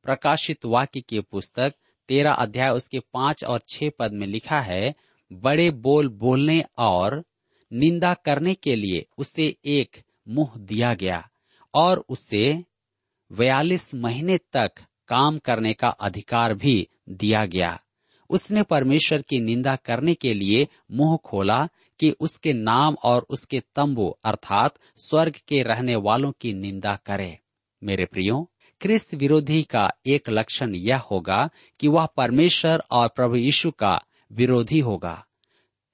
प्रकाशित 0.04 0.66
वाक्य 0.66 1.02
की 1.02 1.20
पुस्तक 1.20 1.74
तेरा 2.08 2.34
अध्याय, 2.34 2.70
उसके 2.70 3.00
पाँच 3.00 3.44
और 3.44 3.62
छह 3.68 3.90
पद 4.00 4.14
में 4.14 4.28
लिखा 4.28 4.60
है, 4.62 4.96
बड़े 5.34 5.72
बोल 5.72 6.08
बोलने 6.08 6.64
और 6.78 7.24
निंदा 7.74 8.14
करने 8.14 8.54
के 8.54 8.76
लिए 8.76 9.06
उसे 9.18 9.56
एक 9.66 9.98
मुँह 10.28 10.52
दिया 10.58 10.94
गया 10.94 11.30
और 11.74 12.06
उसे 12.10 12.66
बयालीस 13.32 13.96
महीने 13.96 14.38
तक 14.38 14.72
काम 15.08 15.38
करने 15.38 15.74
का 15.74 15.88
अधिकार 15.88 16.54
भी 16.54 16.88
दिया 17.10 17.46
गया। 17.46 17.84
उसने 18.30 18.64
परमेश्वर 18.64 19.22
की 19.22 19.40
निंदा 19.40 19.76
करने 19.76 20.14
के 20.14 20.34
लिए 20.34 20.68
मुँह 20.92 21.18
खोला 21.18 21.70
कि 22.00 22.10
उसके 22.20 22.54
नाम 22.54 22.98
और 23.04 23.26
उसके 23.30 23.60
तंबू, 23.60 24.18
अर्थात 24.24 24.76
स्वर्ग 24.98 25.36
के 25.48 25.64
रहने 25.64 25.96
वालों 25.96 26.32
की 26.42 26.54
निंदा 26.54 27.00
करे। 27.06 27.40
मेरे 27.84 28.06
प्रियो, 28.06 28.52
क्रिस्त 28.82 29.14
विरोधी 29.14 29.64
का 29.64 29.92
एक 30.06 30.30
लक्षण 30.30 30.76
यह 30.76 30.98
होगा 30.98 31.50
कि 31.80 31.88
वह 31.88 32.06
परमेश्वर 32.06 32.84
और 32.92 33.08
प्रभु 33.08 33.36
यीशु 33.36 33.72
का 33.72 34.00
विरोधी 34.32 34.80
होगा। 34.80 35.26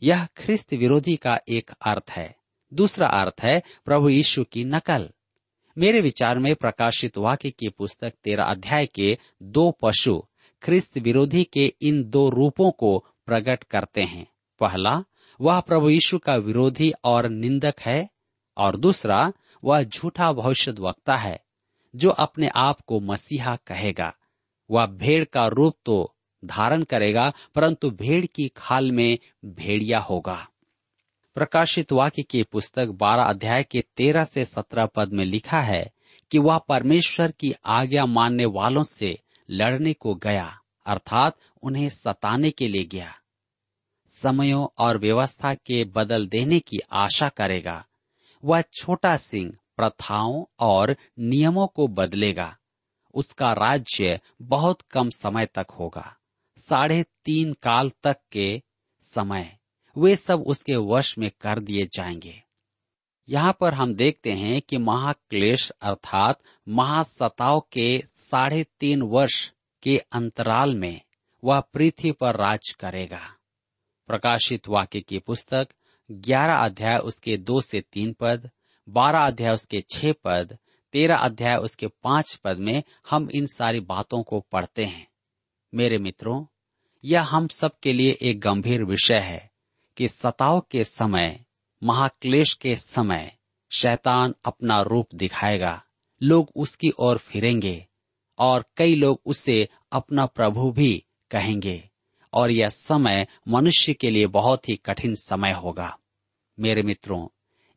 यह 0.03 0.25
ख्रिस्त 0.25 0.73
विरोधी 0.73 1.15
का 1.15 1.39
एक 1.49 1.71
अर्थ 1.85 2.11
है। 2.11 2.35
दूसरा 2.73 3.07
अर्थ 3.07 3.43
है 3.43 3.63
प्रभु 3.85 4.09
यीशु 4.09 4.43
की 4.43 4.63
नकल। 4.63 5.09
मेरे 5.77 6.01
विचार 6.01 6.39
में 6.39 6.55
प्रकाशित 6.55 7.17
वाक्य 7.17 7.51
की 7.51 7.69
पुस्तक 7.69 8.13
तेरा 8.23 8.43
अध्याय 8.43 8.85
के 8.85 9.17
दो 9.43 9.71
पशु 9.81 10.23
ख्रिस्त 10.63 10.97
विरोधी 10.97 11.43
के 11.43 11.73
इन 11.81 12.03
दो 12.03 12.29
रूपों 12.29 12.71
को 12.71 13.05
प्रकट 13.25 13.63
करते 13.63 14.03
हैं। 14.03 14.27
पहला, 14.59 15.03
वह 15.41 15.59
प्रभु 15.59 15.89
यीशु 15.89 16.17
का 16.17 16.35
विरोधी 16.35 16.93
और 17.03 17.29
निंदक 17.29 17.75
है, 17.79 18.09
और 18.57 18.77
दूसरा, 18.77 19.33
वह 19.63 19.83
झूठा 19.83 20.31
भविष्य 20.31 20.71
वक्ता 20.71 21.13
है, 21.13 21.39
जो 21.95 22.09
अपने 22.09 22.47
आप 22.47 22.81
को 22.81 22.99
मसीहा 22.99 23.55
कहेगा। 23.55 24.13
वह 24.71 24.85
भेड़ 24.85 25.23
का 25.23 25.47
रूप 25.47 25.75
तो 25.85 26.15
धारण 26.45 26.83
करेगा, 26.83 27.33
परंतु 27.55 27.89
भेड़ 27.89 28.25
की 28.25 28.51
खाल 28.57 28.91
में 28.91 29.17
भेड़िया 29.45 29.99
होगा। 29.99 30.47
प्रकाशित 31.35 31.91
वाक्य 31.91 32.23
की 32.23 32.43
पुस्तक 32.43 32.87
बारह 32.87 33.23
अध्याय 33.23 33.63
के 33.63 33.83
तेरह 33.97 34.23
से 34.23 34.45
सत्रह 34.45 34.85
पद 34.85 35.13
में 35.13 35.25
लिखा 35.25 35.59
है 35.59 35.91
कि 36.31 36.37
वह 36.37 36.57
परमेश्वर 36.57 37.31
की 37.31 37.53
आज्ञा 37.65 38.05
मानने 38.05 38.45
वालों 38.45 38.83
से 38.83 39.19
लड़ने 39.53 39.93
को 39.93 40.15
गया, 40.15 40.61
अर्थात 40.85 41.37
उन्हें 41.63 41.89
सताने 41.89 42.51
के 42.51 42.67
लिए 42.67 42.83
गया। 42.83 43.15
समयों 44.09 44.67
और 44.77 44.97
व्यवस्था 44.97 45.53
के 45.53 45.83
बदल 45.83 46.27
देने 46.27 46.59
की 46.59 46.79
आशा 46.91 47.29
करेगा। 47.29 47.85
वह 48.43 48.61
छोटा 48.61 49.17
सिंह 49.17 49.57
प्रथाओं 49.77 50.45
और 50.59 50.95
नियमों 51.19 51.67
को 51.67 51.87
बदलेगा। 51.87 52.57
उसका 53.13 53.53
राज्य 53.53 54.19
बहुत 54.41 54.81
कम 54.81 55.09
समय 55.09 55.45
तक 55.45 55.67
होगा। 55.79 56.17
साढ़े 56.57 57.05
तीन 57.25 57.53
काल 57.53 57.91
तक 58.03 58.17
के 58.31 58.61
समय। 59.01 59.57
वे 59.97 60.15
सब 60.15 60.41
उसके 60.41 60.75
वश 60.75 61.17
में 61.17 61.31
कर 61.41 61.59
दिए 61.59 61.85
जाएँगे। 61.85 62.43
यहाँ 63.29 63.57
पर 63.59 63.73
हम 63.73 63.93
देखते 63.93 64.31
हैं 64.31 64.61
कि 64.61 64.77
महाक्लेश 64.77 65.69
अर्थात 65.69 66.39
महासताव 66.67 67.67
के 67.71 68.03
साढ़े 68.15 68.65
तीन 68.79 69.01
वर्ष 69.01 69.51
के 69.83 69.97
अंतराल 69.97 70.75
में 70.75 71.01
वह 71.43 71.59
पृथ्वी 71.59 72.11
पर 72.11 72.35
राज 72.35 72.69
करेगा। 72.79 73.21
प्रकाशित 74.07 74.67
वाक्य 74.67 75.01
की 75.01 75.19
पुस्तक 75.19 75.67
ग्यारह 76.11 76.55
अध्याय 76.55 76.97
उसके 76.97 77.37
दो 77.37 77.61
से 77.61 77.81
तीन 77.81 78.13
पद, 78.13 78.49
बारह 78.89 79.19
अध्याय 79.19 79.53
उसके 79.53 79.83
छह 79.93 80.13
पद, 80.23 80.57
तेरह 80.93 81.15
अध्याय 81.15 81.57
उसके 81.57 81.87
पाँच 81.87 82.35
पद 82.35 82.57
में 82.57 82.83
हम 83.09 83.29
इन 83.35 83.45
सारी 83.45 83.79
बातों 83.79 84.23
को 84.23 84.39
पढ़ते 84.39 84.85
हैं। 84.85 85.07
मेरे 85.73 85.97
मित्रों, 85.97 86.45
यह 87.03 87.23
हम 87.23 87.47
सब 87.47 87.71
के 87.83 87.93
लिए 87.93 88.17
एक 88.21 88.39
गंभीर 88.39 88.83
विषय 88.83 89.19
है 89.19 89.51
कि 89.97 90.07
सताव 90.07 90.65
के 90.71 90.83
समय 90.83 91.42
महाक्लेश 91.83 92.53
के 92.53 92.75
समय 92.75 93.37
शैतान 93.71 94.35
अपना 94.45 94.81
रूप 94.81 95.07
दिखाएगा। 95.15 95.83
लोग 96.23 96.51
उसकी 96.55 96.91
ओर 96.99 97.17
फिरेंगे 97.17 97.87
और 98.39 98.65
कई 98.77 98.95
लोग 98.95 99.21
उसे 99.25 99.69
अपना 99.91 100.25
प्रभु 100.25 100.71
भी 100.71 101.03
कहेंगे 101.31 101.89
और 102.33 102.51
यह 102.51 102.69
समय 102.69 103.27
मनुष्य 103.47 103.93
के 103.93 104.09
लिए 104.09 104.27
बहुत 104.27 104.69
ही 104.69 104.75
कठिन 104.75 105.15
समय 105.15 105.51
होगा। 105.51 105.97
मेरे 106.59 106.83
मित्रों, 106.83 107.27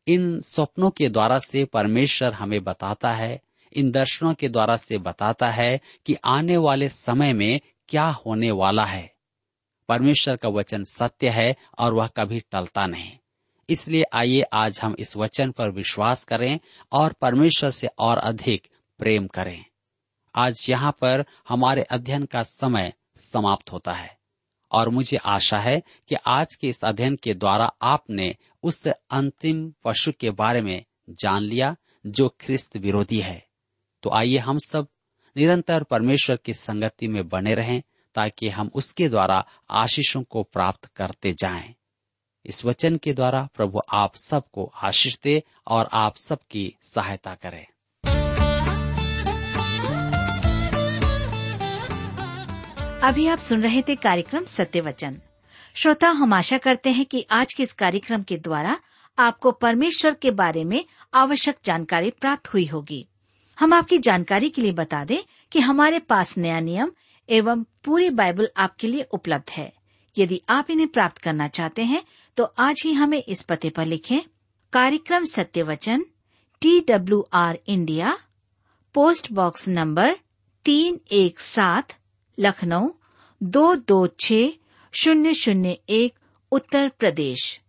इन 0.07 0.41
स्वप्नों 0.41 0.89
के 0.89 1.09
द्वारा 1.09 1.39
से 1.39 1.65
परमेश्वर 1.65 2.33
हमें 2.33 2.63
बताता 2.63 3.11
है, 3.11 3.41
इन 3.73 3.91
दर्शनों 3.91 4.33
के 4.33 4.49
द्वारा 4.49 4.77
से 4.77 4.97
बताता 4.97 5.49
है 5.49 5.79
कि 6.05 6.15
आने 6.25 6.57
वाले 6.57 6.89
समय 6.89 7.33
में 7.33 7.59
क्या 7.89 8.05
होने 8.05 8.51
वाला 8.51 8.85
है। 8.85 9.15
परमेश्वर 9.89 10.35
का 10.35 10.49
वचन 10.49 10.83
सत्य 10.83 11.29
है 11.29 11.55
और 11.79 11.93
वह 11.93 12.07
कभी 12.07 12.39
टलता 12.39 12.85
नहीं। 12.85 13.11
इसलिए 13.69 14.03
आइए 14.15 14.41
आज 14.53 14.79
हम 14.83 14.95
इस 14.99 15.15
वचन 15.17 15.51
पर 15.51 15.71
विश्वास 15.71 16.23
करें 16.23 16.59
और 16.91 17.13
परमेश्वर 17.13 17.71
से 17.71 17.87
और 17.99 18.17
अधिक 18.17 18.67
प्रेम 18.99 19.27
करें 19.27 19.65
आज 20.35 20.65
यहाँ 20.69 20.91
पर 21.01 21.25
हमारे 21.49 21.81
अध्ययन 21.81 22.25
का 22.25 22.43
समय 22.43 22.93
समाप्त 23.33 23.71
होता 23.71 23.91
है 23.91 24.15
और 24.71 24.89
मुझे 24.89 25.17
आशा 25.17 25.59
है 25.59 25.81
कि 26.09 26.15
आज 26.27 26.55
के 26.55 26.69
इस 26.69 26.83
अध्ययन 26.85 27.15
के 27.15 27.33
द्वारा 27.33 27.71
आपने 27.81 28.35
उस 28.63 28.87
अंतिम 28.87 29.73
पशु 29.83 30.11
के 30.19 30.31
बारे 30.31 30.61
में 30.61 30.85
जान 31.09 31.43
लिया 31.43 31.75
जो 32.05 32.27
ख्रिस्त 32.41 32.77
विरोधी 32.77 33.19
है 33.19 33.43
तो 34.03 34.09
आइए 34.09 34.37
हम 34.37 34.57
सब 34.57 34.87
निरंतर 35.35 35.83
परमेश्वर 35.83 36.35
की 36.35 36.53
संगति 36.53 37.07
में 37.07 37.27
बने 37.29 37.53
रहें 37.55 37.81
ताकि 38.15 38.49
हम 38.49 38.69
उसके 38.75 39.09
द्वारा 39.09 39.45
आशीषों 39.71 40.23
को 40.23 40.43
प्राप्त 40.43 40.85
करते 40.85 41.33
जाएँ। 41.33 41.73
इस 42.47 42.65
वचन 42.65 42.97
के 42.97 43.13
द्वारा 43.13 43.49
प्रभु 43.55 43.81
आप 43.89 44.15
सबको 44.15 44.71
आशीष 44.83 45.17
दे 45.23 45.43
और 45.67 45.89
आप 45.93 46.15
सबकी 46.15 46.75
सहायता 46.83 47.33
करे। 47.33 47.67
अभी 53.03 53.27
आप 53.27 53.37
सुन 53.37 53.61
रहे 53.61 53.81
थे 53.81 53.95
कार्यक्रम 53.95 54.45
सत्य 54.45 54.81
वचन। 54.81 55.21
श्रोता, 55.75 56.09
हम 56.09 56.33
आशा 56.33 56.57
करते 56.57 56.89
हैं 56.89 57.05
कि 57.05 57.27
आज 57.31 57.53
के 57.53 57.63
इस 57.63 57.73
कार्यक्रम 57.73 58.23
के 58.23 58.37
द्वारा 58.37 58.79
आपको 59.19 59.51
परमेश्वर 59.51 60.13
के 60.13 60.31
बारे 60.31 60.63
में 60.63 60.85
आवश्यक 61.13 61.57
जानकारी 61.65 62.09
प्राप्त 62.09 62.53
हुई 62.53 62.65
होगी। 62.65 63.07
हम 63.59 63.73
आपकी 63.73 63.97
जानकारी 63.97 64.49
के 64.49 64.61
लिए 64.61 64.71
बता 64.71 65.05
दें 65.05 65.23
कि 65.51 65.59
हमारे 65.59 65.99
पास 65.99 66.37
नया 66.37 66.59
नियम 66.59 66.91
एवं 67.29 67.63
पूरी 67.63 68.09
बाइबल 68.09 68.49
आपके 68.57 68.87
लिए 68.87 69.01
उपलब्ध 69.01 69.49
है। 69.49 69.76
यदि 70.17 70.41
आप 70.49 70.69
इन्हें 70.71 70.87
प्राप्त 70.87 71.17
करना 71.17 71.47
चाहते 71.47 71.83
हैं 71.83 72.03
तो 72.37 72.43
आज 72.59 72.81
ही 72.85 72.93
हमें 72.93 73.23
इस 73.23 73.41
पते 73.41 73.69
पर 73.69 73.85
लिखें। 73.85 74.19
कार्यक्रम 74.73 75.25
Satya 75.25 75.63
Vachan 75.63 76.05
T 76.61 76.79
W 76.79 77.25
R 77.33 77.59
India 77.67 78.17
post 78.95 79.31
box 79.31 79.67
number 79.69 80.15
तीन 80.65 80.99
एक 81.11 81.39
सात, 81.39 81.93
लखनऊ, 82.37 82.89
दो 83.41 83.75
दो 83.75 84.07
छ 84.19 84.33
शून्य 84.93 85.33
शून्य 85.33 85.77
एक, 85.89 86.13
उत्तर 86.51 86.89
प्रदेश। 86.89 87.59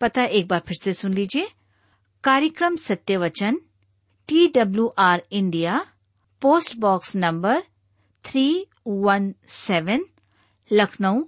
पता 0.00 0.24
एक 0.24 0.46
बार 0.48 0.62
फिर 0.66 0.76
से 0.82 0.92
सुन 0.92 1.14
लीजिए। 1.14 1.48
कार्यक्रम 2.24 2.76
Satya 2.76 3.16
Vachan 3.16 3.60
T 4.28 4.46
W 4.48 4.86
R 4.98 5.22
India 5.32 5.86
post 6.42 6.76
box 6.76 7.16
number 7.16 7.62
three 8.24 8.66
one 8.86 9.34
seven 9.48 10.04
Lucknow 10.70 11.22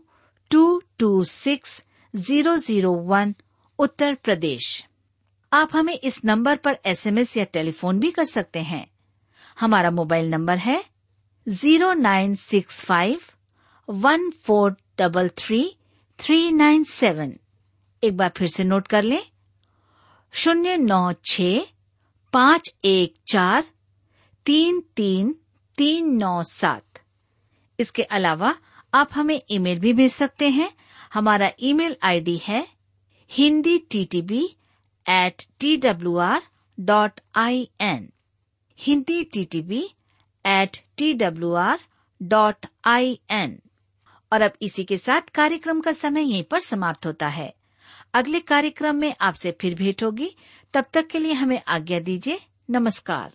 two 0.51 0.83
two 0.99 1.23
six 1.25 1.83
zero 2.15 2.57
zero 2.57 2.93
one 3.07 3.35
Uttar 3.79 4.15
Pradesh 4.15 4.67
आप 5.53 5.77
हमें 5.77 5.95
इस 5.95 6.25
नंबर 6.25 6.57
पर 6.57 6.79
एसएमएस 6.87 7.37
या 7.37 7.45
टेलीफोन 7.45 7.99
भी 8.01 8.11
कर 8.11 8.25
सकते 8.25 8.61
हैं। 8.63 8.87
हमारा 9.61 9.91
मोबाइल 9.91 10.31
नंबर 10.31 10.59
है 10.59 10.83
zero 11.47 11.93
nine 11.93 12.35
six 12.35 12.81
five 12.85 13.21
one 13.89 14.31
four 14.45 14.77
double 14.99 15.29
three 15.39 15.61
three 16.19 16.51
nine 16.53 16.85
seven 16.85 17.37
एक 18.03 18.17
बार 18.17 18.33
फिर 18.37 18.49
से 18.49 18.65
नोट 18.65 18.89
कर 18.89 19.03
लें। 19.03 19.23
शून्य 20.35 20.77
नौ 20.77 21.13
छ 21.25 21.43
पाँच 22.33 22.75
एक 22.85 23.15
चार 23.29 23.65
तीन 24.47 24.81
तीन 24.97 25.35
तीन 25.79 26.15
नौ 26.17 26.43
सात। 26.43 27.01
इसके 27.79 28.03
अलावा 28.03 28.55
आप 28.95 29.11
हमें 29.13 29.41
ईमेल 29.51 29.79
भी 29.79 29.93
भेज 29.93 30.13
सकते 30.13 30.49
हैं। 30.49 30.71
हमारा 31.15 31.51
ईमेल 31.61 31.97
आईडी 32.03 32.37
है 32.37 32.67
Hindi 33.31 33.79
T 33.91 34.05
T 34.05 34.23
B 34.23 34.45
at 35.07 35.43
T 35.61 35.77
W 35.77 36.17
R 36.17 36.43
dot 36.81 37.21
I 37.37 37.69
N 37.81 38.09
Hindi 38.79 39.23
T 39.25 39.45
T 39.45 39.61
B 39.63 39.83
at 40.45 40.77
T 40.97 41.13
W 41.15 41.53
R 41.55 41.81
dot 42.23 42.67
I 42.85 43.19
N 43.31 43.59
और 44.33 44.43
अब 44.43 44.53
इसी 44.63 44.85
के 44.85 44.99
साथ 44.99 45.31
कार्यक्रम 45.35 45.81
का 45.81 45.93
समय 45.93 46.23
यहीं 46.23 46.43
पर 46.43 46.61
समाप्त 46.61 47.07
होता 47.07 47.29
है। 47.29 47.53
अगले 48.15 48.41
कार्यक्रम 48.41 48.97
में 48.97 49.15
आपसे 49.21 49.51
फिर 49.61 49.75
भेंट 49.75 50.03
होगी। 50.05 50.35
तब 50.75 50.85
तक 50.93 51.07
के 51.07 51.19
लिए 51.19 51.33
हमें 51.33 51.61
आज्ञा 51.69 52.01
दीजिए। 52.01 52.41
नमस्कार। 52.71 53.33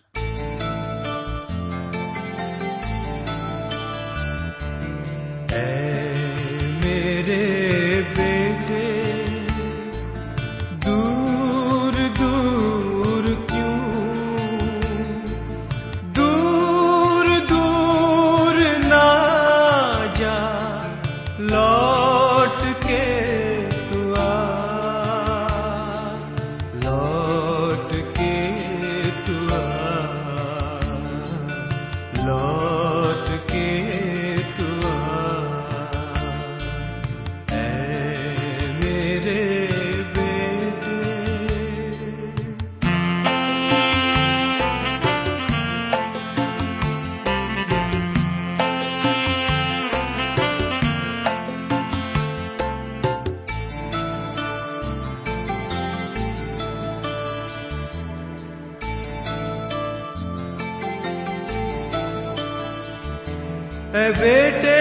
ऐ 63.94 64.10
बेटे 64.18 64.74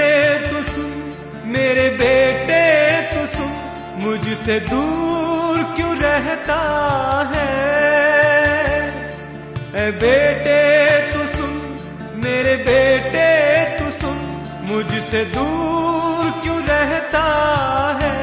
तू 0.50 0.62
सुन 0.64 0.90
मेरे 1.54 1.88
बेटे 2.02 2.62
तू 3.12 3.26
सुन 3.36 3.52
मुझसे 4.04 4.60
दूर 4.70 5.64
क्यों 5.76 5.96
रहता 6.02 6.60
है? 7.32 7.48
ए 9.84 9.90
बेटे 10.04 10.60
तू 11.14 11.26
सुन 11.36 11.56
मेरे 12.26 12.56
बेटे 12.70 13.28
तू 13.80 13.92
सुन 14.00 14.18
मुझसे 14.72 15.24
दूर 15.38 16.32
क्यों 16.44 16.60
रहता 16.70 17.26
है? 18.04 18.14